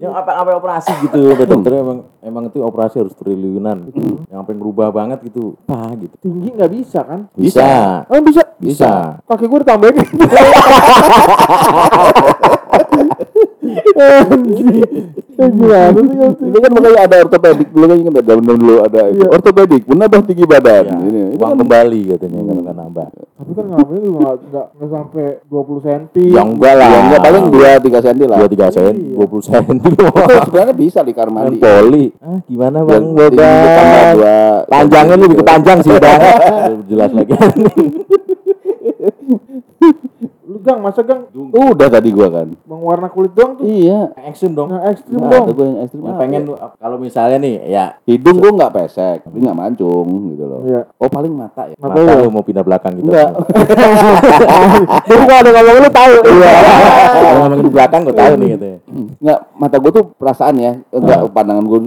Yang 0.00 0.12
apa-apa 0.16 0.56
operasi 0.58 0.90
gitu, 1.06 1.18
kata 1.36 1.44
dokternya 1.44 1.80
emang 1.84 1.98
emang 2.24 2.44
itu 2.48 2.58
operasi 2.64 3.04
harus 3.04 3.14
triliunan. 3.14 3.92
Yang 4.26 4.38
sampai 4.42 4.54
berubah 4.56 4.88
banget 4.90 5.22
gitu. 5.28 5.54
Apa 5.68 5.94
gitu. 6.00 6.14
Tinggi 6.24 6.48
nggak 6.56 6.72
bisa 6.72 7.00
kan? 7.04 7.28
Bisa. 7.36 8.02
Oh 8.08 8.20
bisa. 8.24 8.42
Bisa. 8.58 9.20
Kaki 9.28 9.44
gue 9.46 9.60
ditambahin. 9.62 9.96
Anjing. 14.00 14.68
Gimana 15.40 15.96
sih 15.96 16.16
kalau 16.20 16.32
Itu 16.36 16.58
kan 16.60 16.70
makanya 16.76 17.00
ada 17.08 17.16
ortopedik 17.24 17.68
dulu 17.72 17.84
kan 17.88 17.96
ada 18.12 18.34
benar 18.36 18.56
dulu 18.60 18.74
ada 18.84 19.00
itu. 19.08 19.24
Iya. 19.24 19.28
ortopedik 19.32 19.82
menambah 19.88 20.20
tinggi 20.28 20.44
badan. 20.44 20.84
Ya, 20.84 20.96
Ini 21.00 21.20
uang 21.40 21.50
kan 21.56 21.60
kembali 21.64 22.00
katanya 22.12 22.38
kalau 22.44 22.60
nggak 22.60 22.76
nambah. 22.76 23.06
Tapi 23.50 23.58
kan 23.58 23.66
ngapain 23.66 23.98
lu 23.98 24.14
nggak 24.14 24.46
nggak 24.46 24.66
nggak 24.78 24.90
sampai 24.94 25.26
20 25.50 25.82
cm. 25.82 26.22
Yang 26.22 26.48
enggak 26.54 26.74
lah. 26.78 26.86
ya, 26.86 27.02
enggak 27.02 27.20
paling 27.26 27.44
2 27.50 27.82
3 27.82 27.98
cm 27.98 28.30
lah. 28.30 28.38
dua 28.38 28.46
tiga 28.46 28.70
Iya. 28.70 28.94
dua 28.94 29.26
puluh 29.26 29.42
sen. 29.42 29.66
Itu 29.90 30.06
sebenarnya 30.46 30.74
bisa 30.78 31.02
di 31.02 31.10
kamar 31.10 31.50
mandi. 31.50 31.58
poli. 31.58 32.14
Ah, 32.22 32.38
gimana 32.46 32.86
bang? 32.86 33.10
Bang? 33.10 33.34
dua. 34.14 34.38
Panjangnya 34.70 35.18
lebih 35.18 35.42
ke 35.42 35.44
panjang 35.50 35.82
sih 35.82 35.98
bang. 35.98 36.20
Jelas 36.94 37.10
lagi. 37.10 37.34
Gang 40.60 40.78
masa 40.78 41.00
gang 41.00 41.24
Udah 41.32 41.88
tadi 41.88 42.08
gua 42.10 42.28
kan. 42.28 42.48
bang 42.52 42.80
warna 42.80 43.08
kulit 43.08 43.32
doang 43.32 43.56
tuh. 43.56 43.64
Iya. 43.64 44.12
Ekstrim 44.28 44.52
dong. 44.52 44.68
Nah 44.68 44.92
ekstrim 44.92 45.16
Nah, 45.16 45.32
dong. 45.32 45.44
ada 45.48 45.52
gua 45.52 45.64
yang 45.64 45.78
ekstrim. 45.80 46.00
Yang 46.02 46.16
pengen 46.20 46.40
ya? 46.40 46.46
lu 46.46 46.54
kalau 46.76 46.96
misalnya 46.96 47.36
nih 47.38 47.54
ya 47.64 47.84
hidung 48.04 48.36
gua 48.36 48.50
enggak 48.52 48.72
pesek, 48.72 49.24
tapi 49.24 49.36
enggak 49.40 49.56
mancung 49.56 50.06
gitu 50.30 50.44
loh. 50.44 50.60
Iya. 50.62 50.80
Oh, 50.96 51.08
paling 51.08 51.32
mata 51.32 51.62
ya. 51.64 51.74
Mata 51.76 51.96
mata 51.96 52.12
lu. 52.12 52.22
lu 52.22 52.30
mau 52.30 52.44
pindah 52.44 52.60
belakang 52.62 52.92
gitu. 52.96 53.08
Enggak. 53.08 53.30
Lu 55.08 55.14
gua 55.26 55.36
ada 55.40 55.50
ngomong 55.50 55.76
lu 55.80 55.90
tahu. 55.90 56.14
Iya. 56.28 56.52
Kalau 57.10 57.30
ngomongin 57.40 57.64
di 57.64 57.72
belakang 57.72 58.00
gue 58.04 58.14
tahu 58.14 58.32
nih 58.36 58.48
gitu. 58.54 58.66
ya. 58.66 58.78
Enggak, 59.20 59.38
mata 59.56 59.76
gua 59.80 59.90
tuh 59.90 60.04
perasaan 60.14 60.54
ya, 60.56 60.72
enggak 60.90 61.18
pandangan 61.32 61.64
gua 61.64 61.80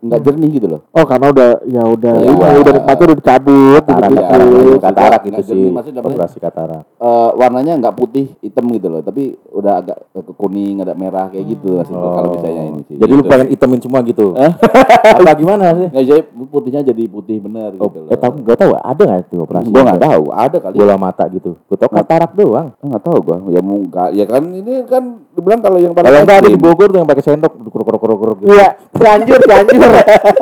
tuh 0.00 0.06
enggak 0.08 0.20
jernih 0.24 0.50
gitu 0.50 0.66
loh. 0.66 0.80
Oh 0.90 1.04
karena 1.04 1.26
udah 1.28 1.48
ya 1.68 1.82
udah 1.84 2.14
Ya, 2.16 2.24
ya, 2.24 2.32
udah 2.56 2.72
nikmatnya 2.72 3.04
udah 3.04 3.16
dicabut. 3.20 3.82
Katarak, 3.84 4.08
gitu. 4.08 4.16
Iya, 4.16 4.32
katarak, 4.32 4.80
katarak 4.80 5.20
Nggak 5.20 5.28
itu 5.36 5.48
jernih, 5.52 5.72
sih 5.84 5.92
operasi 5.92 6.36
katarak. 6.40 6.82
Eh, 6.96 7.30
warnanya 7.36 7.72
enggak 7.76 7.94
putih, 7.94 8.26
hitam 8.40 8.64
gitu 8.70 8.88
loh, 8.88 9.00
tapi 9.00 9.22
udah 9.50 9.72
agak 9.78 9.98
ke 10.10 10.32
kuning, 10.32 10.80
ada 10.80 10.94
merah 10.94 11.28
kayak 11.28 11.44
gitu 11.46 11.76
hasilnya 11.76 12.08
kalau 12.10 12.28
misalnya 12.32 12.62
ini 12.66 12.80
sih. 12.88 12.94
Oh. 12.96 13.00
Jadi 13.00 13.12
lu 13.12 13.20
Gitu. 13.20 13.28
pengen 13.28 13.48
itemin 13.50 13.80
semua 13.80 14.00
gitu? 14.00 14.26
Apa 15.20 15.32
gimana 15.36 15.64
sih? 15.76 15.88
Nggak, 15.92 16.04
jadi 16.06 16.20
putihnya 16.50 16.82
jadi 16.82 17.02
putih 17.06 17.38
bener 17.38 17.70
Oh, 17.78 17.86
gitu 17.86 17.98
loh. 18.04 18.10
eh 18.10 18.18
tahu 18.18 18.32
nggak 18.42 18.58
tahu 18.58 18.72
ada 18.74 19.02
nggak 19.06 19.20
itu 19.24 19.36
operasi? 19.38 19.66
Gua 19.70 19.82
nggak 19.86 20.02
tahu, 20.02 20.22
ada 20.28 20.56
kali. 20.58 20.74
Bola 20.76 20.96
mata 20.98 21.24
gitu. 21.30 21.50
Gue 21.64 21.76
tau 21.78 21.88
katarak 21.88 22.34
doang. 22.34 22.68
Nggak 22.82 23.02
tahu 23.02 23.16
gua. 23.22 23.36
Ya 23.48 23.60
mau 23.62 23.78
ya 24.10 24.24
kan 24.26 24.42
ini 24.50 24.82
kan 24.84 25.02
dibilang 25.32 25.60
kalau 25.62 25.78
yang 25.78 25.94
paling 25.94 26.10
Kalau 26.10 26.26
ada 26.26 26.42
di. 26.42 26.58
Bogor 26.58 26.90
tuh 26.90 26.98
yang 26.98 27.08
pakai 27.08 27.22
sendok, 27.22 27.52
kuruk 27.70 27.86
kuruk 27.86 28.00
kuruk 28.02 28.18
kuruk 28.18 28.36
gitu. 28.42 28.50
Iya, 28.52 28.68
cianjur, 28.98 29.38
cianjur. 29.46 29.78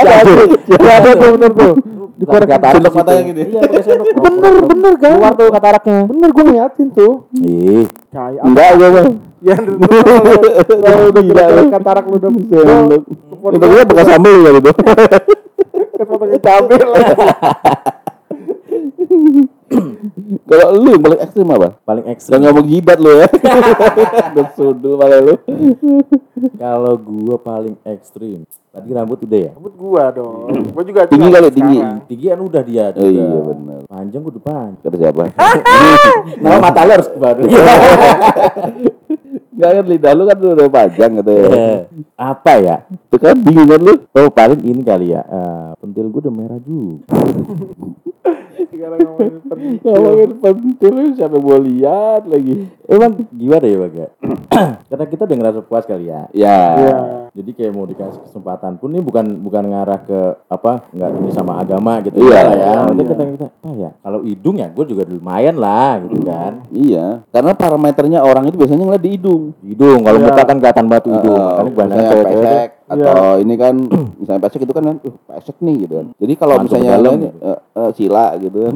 Cianjur. 0.01 0.47
Iya, 0.69 0.93
ada 0.97 1.11
tuh 1.15 1.31
bener 1.37 1.53
tuh. 1.53 1.75
Dikorek 2.19 2.49
Katarak 2.51 2.75
sendok 2.75 2.83
di 2.83 2.91
situ. 2.91 2.99
matanya 2.99 3.23
gini. 3.23 3.43
Iya 3.47 3.61
pakai 3.63 3.83
sendok. 3.85 4.07
Bener, 4.25 4.53
bener 4.67 4.93
kan? 4.99 5.13
Keluar 5.15 5.33
tuh 5.39 5.49
kataraknya. 5.53 5.99
Bener 6.11 6.29
gue 6.33 6.45
ngeliatin 6.45 6.89
tuh. 6.91 7.13
Ih, 7.39 7.87
Enggak 8.43 8.71
Bang. 8.75 9.09
Ya, 9.39 9.55
kalau 10.83 11.15
udah 11.15 11.23
katarak 11.71 12.05
lu 12.11 12.17
udah 12.19 12.31
Sendok. 12.35 13.03
Itu 13.39 13.67
kira 13.71 13.85
bekas 13.87 14.07
sambel 14.11 14.35
ya 14.43 14.51
gitu. 14.59 14.71
Lah. 15.79 17.07
Kalau 20.49 20.67
lu 20.73 20.97
yang 20.97 21.03
paling 21.05 21.21
ekstrim 21.21 21.49
apa? 21.53 21.69
paling 21.85 22.05
Jangan 22.05 22.17
ekstrim. 22.17 22.41
ngomong 22.41 22.67
gibat 22.67 22.99
lu 22.99 23.11
ya. 23.13 23.27
Udah 24.33 24.47
sudul 24.57 24.95
malah 24.97 25.21
lu. 25.21 25.35
Kalau 26.57 26.95
gua 26.97 27.37
paling 27.37 27.77
ekstrim. 27.85 28.49
Tadi 28.69 28.89
rambut 28.93 29.19
udah 29.21 29.39
ya? 29.49 29.51
Rambut 29.53 29.75
gua 29.77 30.03
dong. 30.09 30.49
Gua 30.73 30.85
juga 30.85 31.05
Tinggi 31.05 31.29
kali, 31.29 31.49
tinggi. 31.51 31.79
sekarang. 31.81 32.01
Tinggian 32.07 32.39
udah 32.41 32.63
dia. 32.65 32.87
Oh 32.93 33.01
udah. 33.01 33.11
iya 33.11 33.39
benar. 33.45 33.81
Panjang 33.89 34.21
gua 34.25 34.35
depan. 34.35 34.69
Kata 34.81 34.97
siapa? 34.97 35.23
Nama 36.43 36.57
mata 36.61 36.81
lu 36.85 36.93
harus 36.97 37.09
baru. 37.13 37.43
Enggak 39.59 39.71
kan 39.75 39.85
lidah 39.91 40.13
lu 40.15 40.23
kan 40.23 40.37
udah 40.39 40.69
panjang 40.71 41.11
katanya. 41.19 41.51
Eh, 41.51 41.79
Apa 42.15 42.53
ya? 42.63 42.77
Itu 42.87 43.17
kan 43.19 43.35
bingung 43.43 43.67
kan 43.67 43.81
lu? 43.83 43.95
Oh 44.15 44.31
paling 44.31 44.63
ini 44.63 44.87
kali 44.87 45.11
ya. 45.11 45.27
eh, 45.27 45.75
pentil 45.83 46.07
gua 46.15 46.23
udah 46.23 46.35
merah 46.39 46.61
juga. 46.63 47.03
Sekarang 48.55 48.99
ngomongin 49.03 49.35
pentil. 49.43 49.83
Ngomongin 49.83 50.31
pentil 50.39 50.95
siapa 51.15 51.37
mau 51.37 51.59
lihat 51.59 52.23
lagi? 52.27 52.71
Emang 52.87 53.13
gimana 53.35 53.65
ya 53.67 53.77
Bang 53.83 53.95
ya? 53.95 54.09
Karena 54.95 55.05
kita 55.11 55.23
udah 55.27 55.37
ngerasa 55.43 55.61
puas 55.67 55.85
kali 55.85 56.07
ya. 56.07 56.31
Ya. 56.31 56.59
Iya. 56.79 56.97
Jadi 57.39 57.55
kayak 57.55 57.71
mau 57.71 57.87
dikasih 57.87 58.19
kesempatan 58.27 58.83
pun 58.83 58.91
ini 58.91 58.99
bukan 58.99 59.39
bukan 59.39 59.63
ngarah 59.71 60.03
ke 60.03 60.43
apa 60.51 60.91
nggak 60.91 61.11
ini 61.23 61.31
sama 61.31 61.63
agama 61.63 62.03
gitu 62.03 62.19
Iya, 62.19 62.27
enggak 62.27 62.43
lah 62.43 62.51
ya. 62.51 62.67
iya, 62.67 62.83
Nanti 62.83 62.99
iya. 62.99 63.07
kita 63.15 63.23
kita 63.31 63.47
apa 63.47 63.69
ya? 63.79 63.91
Kalau 64.03 64.19
hidung 64.27 64.57
ya 64.59 64.67
gue 64.75 64.85
juga 64.91 65.03
lumayan 65.07 65.55
lah 65.55 66.03
gitu 66.03 66.19
kan. 66.27 66.53
Iya, 66.75 67.23
karena 67.31 67.55
parameternya 67.55 68.27
orang 68.27 68.51
itu 68.51 68.59
biasanya 68.59 68.83
ngeliat 68.83 69.03
di 69.07 69.11
hidung. 69.15 69.55
Hidung 69.63 70.03
kalau 70.03 70.19
Iya. 70.19 70.43
kan 70.43 70.59
kelihatan 70.59 70.91
batu 70.91 71.15
hidung. 71.15 71.39
Makanya 71.39 71.71
kebanyakan 71.71 71.79
misalnya 71.79 72.11
cewek-cewek 72.11 72.43
pesek 72.43 72.75
atau 72.89 73.37
ini 73.39 73.53
kan 73.55 73.75
misalnya 74.19 74.41
pesek 74.43 74.61
itu 74.65 74.73
kan 74.75 74.85
uh, 74.89 74.97
pesek 75.31 75.57
nih 75.63 75.77
gitu 75.87 75.95
kan. 75.95 76.07
Jadi 76.19 76.33
kalau 76.35 76.59
misalnya 76.59 76.91
dalam 76.99 77.23
ini, 77.23 77.31
gitu. 77.31 77.39
eh, 77.47 77.59
eh, 77.79 77.91
sila 77.95 78.35
gitu 78.43 78.59
kan. 78.67 78.75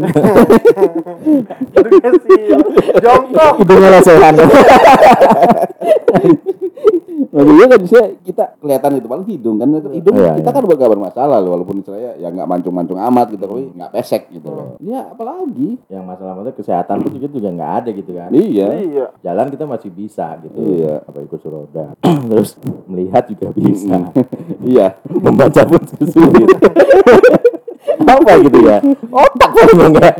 Jongkok. 3.03 3.53
hidungnya 3.59 3.91
lesehan. 3.99 4.35
Nah, 7.33 7.49
dia 7.49 7.65
kan 7.65 7.81
bisa 7.81 7.99
kita 8.29 8.45
kelihatan 8.61 9.01
itu 9.01 9.09
paling 9.09 9.25
hidung 9.25 9.57
kan 9.57 9.69
hidung 9.73 10.15
Iya, 10.21 10.37
kita 10.37 10.53
iya. 10.53 10.57
kan 10.61 10.63
gak 10.69 10.91
bermasalah 10.93 11.41
loh 11.41 11.57
walaupun 11.57 11.81
saya 11.81 12.13
ya 12.21 12.29
nggak 12.29 12.45
mancung-mancung 12.45 13.01
amat 13.01 13.33
gitu 13.33 13.49
tapi 13.49 13.73
nggak 13.73 13.89
pesek 13.89 14.29
gitu 14.29 14.53
loh. 14.53 14.77
Ya 14.85 15.09
apalagi. 15.09 15.81
Yang 15.89 16.05
masalah 16.05 16.33
masalah 16.37 16.53
kesehatan 16.53 16.97
pun 17.01 17.11
juga 17.17 17.29
juga 17.33 17.49
nggak 17.57 17.73
ada 17.81 17.91
gitu 17.97 18.11
kan. 18.13 18.29
Iya. 18.37 18.67
Iya. 18.85 19.07
Jalan 19.25 19.49
kita 19.49 19.65
masih 19.65 19.89
bisa 19.89 20.37
gitu. 20.45 20.57
Iya. 20.61 21.01
Apa 21.09 21.19
ikut 21.25 21.41
roda. 21.49 21.97
Terus 22.37 22.51
melihat 22.85 23.25
juga 23.25 23.49
bisa. 23.57 23.97
iya. 24.77 24.87
Membaca 25.09 25.61
pun 25.65 25.81
sulit. 26.05 26.49
apa 28.13 28.33
gitu 28.45 28.59
ya? 28.63 28.79
Otak 29.09 29.51
pun 29.57 29.89
enggak. 29.89 30.15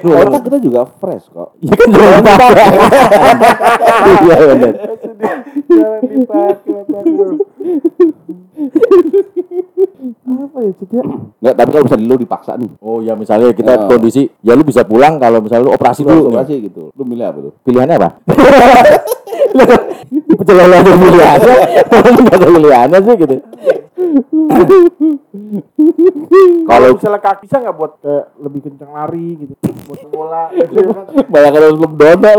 Otak 0.00 0.40
kita 0.48 0.58
juga 0.64 0.80
fresh 0.96 1.28
kok. 1.28 1.54
Iya 1.60 1.74
kan 1.76 1.88
jangan 1.92 2.20
dipakai. 2.24 2.66
Iya 4.02 4.36
benar. 4.54 4.74
Lu. 7.02 7.38
Apa 10.32 10.58
ya 10.62 10.72
ya? 10.92 11.02
Nggak, 11.42 11.54
tapi 11.54 11.68
kalau 11.70 11.84
misalnya 11.86 12.06
lu 12.06 12.16
dipaksa 12.18 12.52
nih. 12.58 12.70
Oh 12.82 12.98
ya 13.02 13.14
misalnya 13.14 13.54
kita 13.54 13.72
Oh. 13.74 13.88
kondisi 13.90 14.26
ya 14.42 14.52
lu 14.58 14.62
bisa 14.66 14.82
pulang 14.82 15.18
kalau 15.22 15.38
misalnya 15.38 15.70
lu 15.70 15.72
operasi 15.74 16.02
Lu 16.02 16.10
dulu 16.10 16.22
operasi 16.34 16.54
gitu. 16.62 16.90
Lu 16.94 17.02
milih 17.06 17.26
apa 17.26 17.38
tuh? 17.38 17.52
Pilihannya 17.62 17.96
apa? 17.98 18.10
Pecel 20.12 20.58
ada 20.58 20.80
pilihannya, 20.82 21.54
nggak 21.86 22.34
ada 22.34 22.46
pilihannya 22.48 22.98
sih 23.04 23.14
gitu. 23.20 23.36
Kalau 26.68 26.86
misalnya 26.96 27.20
kaki 27.20 27.46
bisa 27.48 27.56
nggak 27.60 27.76
buat 27.76 27.92
kayak 28.00 28.24
lebih 28.40 28.60
kencang 28.66 28.92
lari 28.92 29.28
gitu, 29.42 29.54
buat 29.88 30.02
bola. 30.12 30.48
Gitu, 30.54 30.92
kan? 30.92 31.04
Banyak 31.28 31.50
kalau 31.52 31.68
belum 31.76 31.92
dona 31.96 32.30
kan 32.32 32.38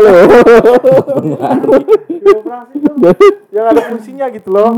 yang 3.54 3.66
ada 3.70 3.82
fungsinya 3.90 4.26
gitu 4.32 4.48
loh. 4.50 4.74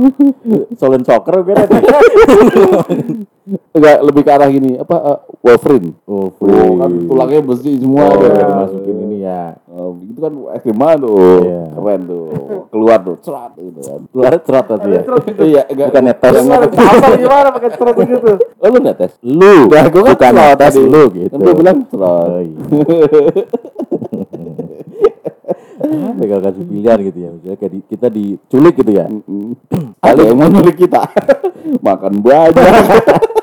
Solin 0.77 1.03
soccer 1.05 1.43
gue. 1.43 1.55
Enggak 3.47 4.03
lebih 4.03 4.23
ke 4.27 4.31
arah 4.35 4.51
gini, 4.51 4.75
apa 4.75 4.97
uh, 4.99 5.19
Wolverine. 5.39 5.95
Oh, 6.03 6.35
Oh, 6.35 6.71
kan 6.83 6.91
tulangnya 7.07 7.41
besi 7.47 7.79
semua. 7.79 8.03
Oh, 8.03 8.19
tuh. 8.19 8.27
udah 8.27 8.43
dimasukin 8.43 8.97
ini 9.07 9.17
ya. 9.23 9.55
Oh, 9.71 9.95
itu 10.03 10.19
kan 10.19 10.33
ekstrim 10.51 10.75
banget 10.75 10.99
tuh. 11.07 11.15
Iya. 11.47 11.63
Keren 11.71 12.01
tuh. 12.11 12.25
Keluar 12.75 12.99
tuh, 12.99 13.17
cerat 13.23 13.53
gitu 13.55 13.81
kan. 13.87 14.01
Keluar 14.11 14.31
cerot 14.43 14.67
tadi 14.67 14.89
ya. 14.91 15.03
Iya, 15.39 15.63
enggak. 15.71 15.87
Bukan 15.95 16.03
netes. 16.11 16.33
Yang 16.35 16.43
Gimana? 16.43 16.67
Apa 16.67 17.15
gimana 17.15 17.49
pakai 17.55 17.71
cerot 17.71 17.95
gitu? 18.03 18.31
Oh, 18.59 18.67
lu 18.67 18.79
netes? 18.83 19.13
Lu, 19.23 19.55
Nah, 19.71 19.85
gua 19.87 20.03
kan 20.03 20.13
bukan 20.19 20.33
netes 20.35 20.75
lu 20.83 21.03
gitu. 21.15 21.31
Kan 21.31 21.39
gua 21.39 21.55
bilang 21.55 21.77
Oh, 21.79 21.87
cerot. 21.87 22.29
iya. 22.43 22.57
Apa 25.87 26.21
ya 26.21 26.27
kalau 26.31 26.43
kasih 26.49 26.65
pilihan 26.67 26.99
gitu 27.07 27.19
ya, 27.19 27.31
misalnya 27.33 27.57
kayak 27.57 27.73
di, 27.73 27.81
kita 27.87 28.07
diculik 28.11 28.75
gitu 28.77 28.93
ya. 28.93 29.07
Ada 30.03 30.21
yang 30.27 30.37
mau 30.37 30.49
nyulik 30.49 30.77
kita. 30.77 31.03
Makan 31.87 32.13
banyak. 32.21 32.55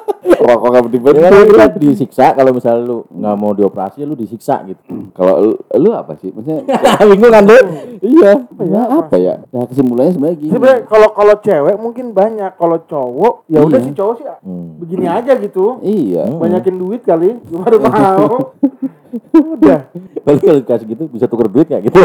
Rokok 0.43 0.69
nggak 0.71 0.83
Ya 0.83 0.99
kan 0.99 1.31
penting 1.31 1.47
kita 1.55 1.67
disiksa 1.79 2.25
kalau 2.35 2.51
misalnya 2.51 2.83
lu 2.83 2.97
nggak 3.07 3.35
mau 3.39 3.51
dioperasi 3.55 4.03
ya 4.03 4.05
lu 4.07 4.15
disiksa 4.19 4.59
gitu. 4.67 4.81
Kalau 5.15 5.33
lu, 5.39 5.51
lu 5.79 5.89
apa 5.95 6.19
sih? 6.19 6.35
Maksudnya 6.35 6.63
Bingung 7.09 7.31
kan 7.31 7.43
lu? 7.47 7.57
iya, 8.03 8.31
ya, 8.59 8.81
apa 8.91 9.15
ya? 9.15 9.33
Nah, 9.55 9.63
kesimpulannya 9.67 10.11
sebenarnya 10.11 10.37
gini. 10.39 10.51
Sebenarnya 10.51 10.81
kalau 10.87 11.09
kalau 11.15 11.35
cewek 11.39 11.75
mungkin 11.79 12.11
banyak, 12.11 12.51
kalau 12.59 12.77
cowok 12.83 13.47
ya 13.47 13.59
udah 13.63 13.79
Iya. 13.79 13.87
sih 13.87 13.93
cowok 13.95 14.13
sih 14.19 14.25
Hmm. 14.43 14.67
begini 14.83 15.05
aja 15.07 15.33
gitu. 15.39 15.79
Iya. 15.79 16.23
Banyakin 16.35 16.75
duit 16.75 17.01
kali, 17.07 17.39
baru 17.47 17.77
mau. 17.79 18.55
Udah. 19.35 19.79
Paling 20.19 20.39
kalau 20.39 20.59
dikasih 20.59 20.87
gitu 20.87 21.03
bisa 21.07 21.25
tuker 21.25 21.47
duit 21.47 21.67
ya 21.67 21.79
gitu. 21.79 21.97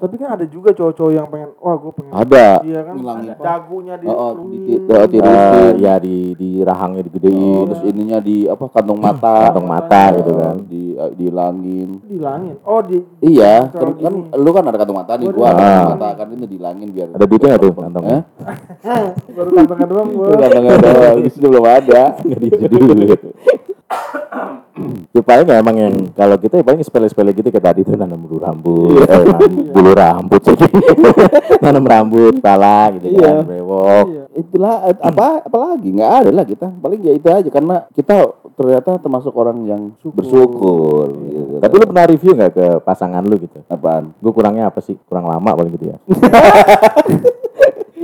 Tapi 0.00 0.16
kan 0.16 0.32
ada 0.32 0.48
juga 0.48 0.72
cowok-cowok 0.72 1.12
yang 1.12 1.28
pengen, 1.28 1.52
wah 1.60 1.76
gue 1.76 1.92
pengen. 1.92 2.12
Ada. 2.14 2.64
Iya 2.64 2.80
kan, 2.82 2.94
Ngilangin 2.96 3.20
ada 3.22 3.34
apa? 3.36 3.44
dagunya 3.44 3.94
di 3.94 4.06
Oh, 4.08 4.16
oh, 4.16 4.30
luin. 4.32 4.60
di- 4.64 4.80
oh, 4.80 5.04
di- 5.06 5.20
ya 5.76 5.94
di 6.00 6.16
di 6.32 6.50
rahangnya 6.64 7.02
digedein, 7.04 7.36
Oh, 7.36 7.68
terus 7.68 7.82
ininya 7.84 8.16
di 8.18 8.48
apa 8.48 8.64
kantong 8.66 8.96
mata. 8.96 9.52
kantong 9.52 9.68
mata 9.68 10.02
gitu 10.16 10.32
kan. 10.34 10.56
Di 10.64 10.82
eh, 10.96 11.10
dihilangin. 11.12 11.88
Dilangin. 12.02 12.56
Oh 12.64 12.80
di 12.80 12.96
Iya, 13.20 13.68
kan, 13.68 13.76
Kalau 13.76 13.92
kan 13.94 14.12
gini. 14.16 14.40
lu 14.40 14.50
kan 14.50 14.64
ada 14.64 14.78
kantong 14.78 14.98
mata 14.98 15.12
nih, 15.14 15.26
Gua 15.28 15.36
gua 15.36 15.48
ada 15.52 15.64
Ah. 15.68 15.84
mata 15.92 16.08
kan 16.16 16.26
ini 16.32 16.44
dihilangin 16.48 16.88
biar 16.90 17.08
Ada 17.12 17.24
duitnya 17.28 17.48
nggak 17.50 17.60
tuh 17.60 17.72
kantongnya? 17.76 18.18
Eh? 18.80 19.04
baru 19.36 19.50
kantongnya 19.52 19.86
doang 19.86 20.08
gue. 20.10 20.28
Kantongnya 20.32 20.76
doang, 20.80 21.16
di 21.18 21.30
sini 21.30 21.46
belum 21.46 21.66
ada. 21.68 22.02
Nggak 22.18 22.38
diisi 22.40 22.64
duit. 22.64 23.20
ya 25.16 25.20
paling 25.20 25.46
emang 25.50 25.76
yang 25.76 25.94
kalau 26.14 26.38
kita 26.38 26.62
ya 26.62 26.64
paling 26.64 26.80
sepele-sepele 26.80 27.34
gitu 27.34 27.50
kayak 27.50 27.66
tadi 27.74 27.80
tuh 27.82 27.98
nanam 27.98 28.22
bulu 28.22 28.38
rambut, 28.38 29.02
eh, 29.04 29.24
nanam 29.26 29.50
bulu 29.74 29.90
rambut 29.92 30.40
sih, 30.46 30.56
nanam 31.64 31.84
rambut, 31.84 32.34
pala 32.38 32.94
gitu 32.96 33.10
Iya. 33.10 33.42
kan, 33.42 33.44
brewok. 33.44 34.04
Iya. 34.06 34.24
Itulah 34.38 34.74
eh, 34.88 34.96
apa 35.02 35.42
apalagi 35.44 35.88
nggak 35.90 36.12
ada 36.22 36.30
lah 36.30 36.44
kita. 36.46 36.66
Paling 36.70 37.00
ya 37.02 37.12
itu 37.18 37.28
aja 37.28 37.50
karena 37.50 37.76
kita 37.92 38.16
ternyata 38.54 38.90
termasuk 39.02 39.34
orang 39.34 39.58
yang 39.66 39.82
bersyukur 40.00 41.10
gitu. 41.26 41.58
Tapi 41.58 41.74
lu 41.74 41.84
pernah 41.90 42.06
review 42.06 42.32
nggak 42.38 42.52
ke 42.54 42.66
pasangan 42.86 43.26
lu 43.26 43.36
gitu? 43.42 43.58
apaan? 43.66 44.14
Gue 44.22 44.32
kurangnya 44.32 44.70
apa 44.70 44.78
sih? 44.78 44.94
Kurang 45.10 45.26
lama 45.26 45.50
paling 45.58 45.74
gitu 45.74 45.90
ya. 45.90 45.96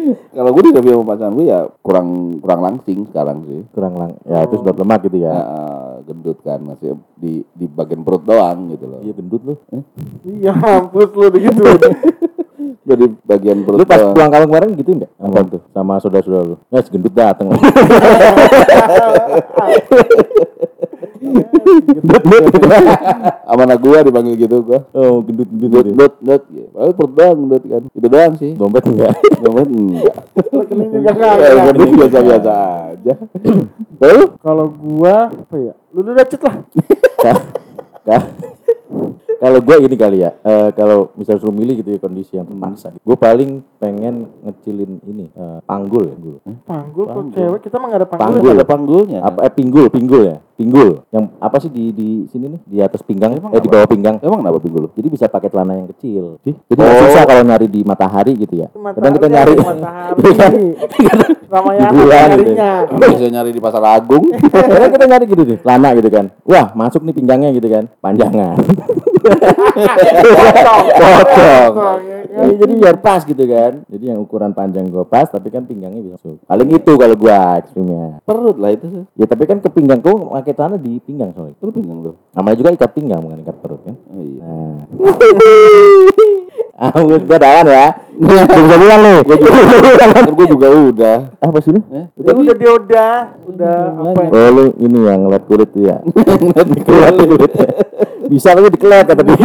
Kalau 0.06 0.50
gue 0.50 0.62
di 0.62 0.72
review 0.72 0.94
sama 0.96 1.08
pasangan 1.10 1.34
gue 1.34 1.46
ya 1.46 1.60
kurang 1.80 2.08
kurang 2.38 2.60
langsing 2.60 2.98
sekarang 3.06 3.38
sih. 3.44 3.60
Kurang 3.70 3.94
lang. 3.94 4.10
Ya 4.22 4.42
itu 4.42 4.54
sudah 4.56 4.72
lemak 4.72 5.00
gitu 5.04 5.18
Ya, 5.18 5.32
eh, 5.32 5.94
gendut 6.04 6.38
kan 6.40 6.60
masih 6.60 6.94
di 7.14 7.44
di 7.52 7.66
bagian 7.66 8.02
perut 8.02 8.22
doang 8.22 8.70
gitu 8.70 8.86
loh. 8.86 9.00
Iya 9.00 9.12
gendut 9.12 9.42
lu. 9.42 9.54
Iya 10.22 10.52
mampus 10.52 11.10
lu 11.12 11.26
begitu. 11.28 11.62
Jadi 12.86 13.02
bagian 13.26 13.66
perut 13.66 13.82
Lu 13.82 13.84
pas 13.84 13.98
doang. 13.98 14.14
pulang 14.14 14.30
kampung 14.30 14.50
kemarin 14.52 14.68
gitu 14.78 14.90
enggak? 14.94 15.10
Apa 15.18 15.38
tuh? 15.42 15.60
Sama 15.74 15.98
saudara-saudara 15.98 16.44
lu. 16.46 16.56
Ya 16.70 16.78
segendut 16.80 17.10
dateng. 17.10 17.50
gendut 21.26 22.22
gendut 22.24 22.44
gitu. 22.54 22.68
Sama 23.46 23.62
anak 23.66 23.78
gua 23.82 23.98
dipanggil 24.06 24.34
gitu 24.38 24.56
gua. 24.62 24.80
Oh 24.94 25.20
gendut 25.20 25.48
gendut. 25.50 25.84
Gendut, 25.84 25.84
gitu. 25.86 25.94
gendut, 25.94 26.14
gendut. 26.22 26.42
gitu. 26.50 26.68
Padahal 26.72 26.92
perut 26.94 27.12
doang 27.12 27.36
gendut 27.42 27.62
kan. 27.66 27.82
Itu 27.90 28.06
doang 28.06 28.32
sih. 28.38 28.52
Dompet 28.54 28.84
enggak? 28.86 29.14
Dompet 29.44 29.68
enggak. 29.70 30.16
Gendut 31.66 31.90
biasa-biasa 31.98 32.52
aja. 32.94 33.14
Lalu 34.02 34.24
Kalau 34.40 34.66
gua 34.72 35.16
apa 35.28 35.56
ya? 35.58 35.74
Lu 35.92 36.00
udah 36.04 36.26
cet 36.26 36.42
lah. 36.44 36.56
Ka- 37.20 37.44
ka- 38.06 38.28
kalau 39.36 39.58
gue 39.58 39.76
ini 39.80 39.94
kali 39.94 40.18
ya, 40.18 40.30
eh, 40.38 40.68
kalau 40.72 41.12
misal 41.12 41.36
suruh 41.36 41.52
milih 41.52 41.78
gitu 41.78 41.90
ya 41.90 41.98
kondisi 41.98 42.34
yang 42.34 42.44
terpaksa, 42.44 42.92
gue 42.92 43.16
paling 43.16 43.50
pengen 43.76 44.14
ngecilin 44.40 44.98
ini 45.04 45.28
eh, 45.28 45.58
panggul 45.62 46.04
ya 46.04 46.14
dulu. 46.14 46.38
Panggul 46.62 47.04
kok 47.04 47.14
Panggul. 47.14 47.34
cewek 47.34 47.60
kita 47.62 47.76
mah 47.76 47.86
nggak 47.86 48.00
ada 48.00 48.08
panggul. 48.08 48.24
Panggul. 48.26 48.50
ada 48.52 48.66
panggulnya. 48.66 49.18
Apa 49.20 49.38
eh, 49.42 49.52
pinggul, 49.52 49.86
pinggul 49.86 50.22
ya, 50.24 50.36
pinggul. 50.52 50.90
Yang 51.08 51.24
apa 51.38 51.56
sih 51.58 51.68
di 51.68 51.84
di 51.90 52.08
sini 52.26 52.46
nih, 52.48 52.60
di 52.64 52.78
atas 52.78 53.00
pinggang, 53.00 53.32
Emang 53.32 53.50
eh 53.50 53.58
di 53.58 53.66
apa? 53.66 53.74
bawah 53.76 53.88
pinggang. 53.88 54.16
Emang 54.20 54.40
kenapa 54.40 54.58
pinggul? 54.58 54.84
Jadi 54.92 55.08
bisa 55.08 55.24
pakai 55.26 55.48
celana 55.48 55.72
yang 55.74 55.88
kecil. 55.90 56.40
Jadi 56.40 56.52
Oh. 56.76 56.98
susah 57.02 57.22
kalau 57.24 57.42
nyari 57.42 57.66
di 57.66 57.80
matahari 57.82 58.32
gitu 58.34 58.54
ya. 58.56 58.68
Kadang 58.72 59.12
kita 59.14 59.28
nyari 59.28 59.52
matahari. 59.60 60.66
Ramayana 61.46 61.86
Di 61.86 61.94
bulan 61.94 62.26
gitu. 62.34 62.52
nyarinya. 62.52 62.70
Bisa 63.14 63.28
nyari 63.30 63.50
di 63.50 63.60
pasar 63.60 63.82
Agung. 63.86 64.24
Kadang 64.72 64.90
kita 64.90 65.04
nyari 65.06 65.24
gitu 65.24 65.42
nih, 65.44 65.58
celana 65.60 65.88
gitu 65.94 66.08
kan. 66.08 66.26
Wah, 66.42 66.66
masuk 66.72 67.00
nih 67.00 67.14
pinggangnya 67.14 67.50
gitu 67.52 67.68
kan, 67.68 67.84
panjangan. 68.00 68.56
Potong. 70.96 71.74
Ya, 72.36 72.52
jadi 72.52 72.72
biar 72.76 72.96
pas 73.00 73.24
gitu 73.24 73.40
kan. 73.48 73.80
Jadi 73.88 74.04
yang 74.12 74.20
ukuran 74.20 74.52
panjang 74.52 74.86
gue 74.92 75.04
pas, 75.08 75.26
tapi 75.30 75.48
kan 75.48 75.64
pinggangnya 75.64 76.04
bisa. 76.04 76.16
Paling 76.44 76.68
itu 76.74 76.92
kalau 76.98 77.16
gua 77.16 77.56
ekstrimnya. 77.60 78.20
Perut 78.22 78.56
lah 78.60 78.70
itu 78.76 78.86
sih. 78.92 79.04
Ya 79.16 79.26
tapi 79.26 79.48
kan 79.48 79.58
ke 79.64 79.68
pinggang 79.72 80.04
kau 80.04 80.32
pakai 80.36 80.52
celana 80.52 80.76
di 80.76 81.00
pinggang 81.00 81.32
soalnya. 81.32 81.56
Perut 81.56 81.74
pinggang 81.74 81.98
lu. 82.04 82.12
Namanya 82.36 82.56
juga 82.60 82.70
ikat 82.76 82.90
pinggang 82.92 83.20
bukan 83.24 83.40
ikat 83.42 83.56
perut 83.64 83.80
kan. 83.82 83.96
Oh 84.12 84.22
iya. 84.22 84.42
Nah. 84.44 84.76
Ah, 86.76 86.92
gue 86.92 87.16
dawan 87.24 87.64
ya. 87.64 87.88
Belum 88.20 88.44
bisa 88.44 88.76
bilang 88.76 89.00
nih. 89.00 89.16
Gue 90.28 90.46
juga 90.48 90.68
udah. 90.68 91.18
Apa 91.40 91.58
sih 91.64 91.72
lu? 91.72 91.80
Eh? 91.88 92.04
Ya 92.20 92.32
udah 92.36 92.54
dia 92.56 92.70
udah, 92.76 93.12
udah 93.48 93.76
apa 93.96 94.20
ya? 94.20 94.30
Oh 94.32 94.48
lu 94.52 94.64
ini 94.84 94.98
yang 95.08 95.24
ngeliat 95.24 95.44
kulit 95.48 95.72
ya. 95.72 96.04
Ngeliat 96.84 97.16
kulit. 97.16 97.52
Bisa 98.28 98.52
tapi 98.52 98.68
dikelet 98.68 99.08
kata 99.08 99.22
dia 99.24 99.36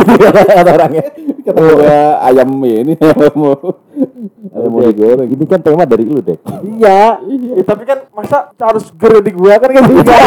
kata 0.60 0.72
orangnya. 0.76 1.04
Kata 1.48 1.60
gue 1.60 2.00
ayam 2.20 2.50
ini 2.68 2.94
mau 3.40 3.56
ayam 4.52 4.70
mau 4.72 4.82
digoreng. 4.84 5.30
Ini 5.32 5.44
kan 5.48 5.60
tema 5.64 5.88
dari 5.88 6.04
lu 6.04 6.20
dek. 6.20 6.44
Iya. 6.68 7.24
Eh, 7.56 7.64
tapi 7.64 7.88
kan 7.88 8.12
masa 8.12 8.52
harus 8.60 8.92
gede 8.92 9.20
di 9.24 9.32
gua 9.32 9.56
kan 9.56 9.72
kan 9.72 9.84
enggak. 9.88 10.20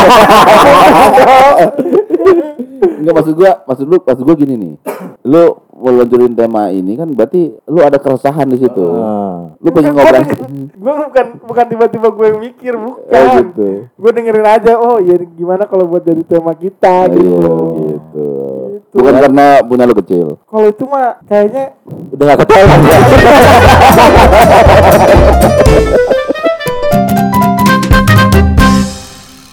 Enggak 3.00 3.14
maksud 3.14 3.34
gua, 3.36 3.52
maksud 3.68 3.86
lu, 3.88 3.96
maksud 4.00 4.24
gua 4.24 4.36
gini 4.40 4.54
nih. 4.56 4.74
Lu 5.28 5.60
mau 5.84 5.92
luncurin 5.92 6.32
tema 6.32 6.72
ini 6.72 6.96
kan 6.96 7.12
berarti 7.12 7.60
lu 7.68 7.84
ada 7.84 8.00
keresahan 8.00 8.48
di 8.48 8.56
situ. 8.56 8.80
Ah. 8.96 9.52
Lu 9.60 9.68
pengen 9.68 9.92
Gue 9.92 10.00
ngobrol. 10.00 10.24
bukan 11.12 11.26
bukan 11.44 11.64
tiba-tiba 11.68 12.08
gue 12.08 12.26
yang 12.32 12.40
mikir 12.40 12.72
bukan. 12.72 13.12
Oh 13.12 13.36
gitu. 13.36 13.68
Gue 13.92 14.10
dengerin 14.16 14.48
aja. 14.48 14.80
Oh 14.80 14.96
iya 14.96 15.20
gimana 15.20 15.68
kalau 15.68 15.84
buat 15.84 16.00
jadi 16.00 16.24
tema 16.24 16.56
kita 16.56 17.12
Iya, 17.12 17.20
gitu. 17.20 17.52
gitu. 17.84 18.28
Gitu. 18.80 18.96
Bukan 18.96 19.12
karena 19.20 19.60
punya 19.60 19.84
lu 19.84 19.92
kecil. 20.00 20.40
Kalau 20.48 20.66
itu 20.72 20.84
mah 20.88 21.20
kayaknya 21.28 21.76
Udah 22.16 22.24
gak 22.32 22.38
ketahuan 22.48 22.80
ya. 22.80 22.98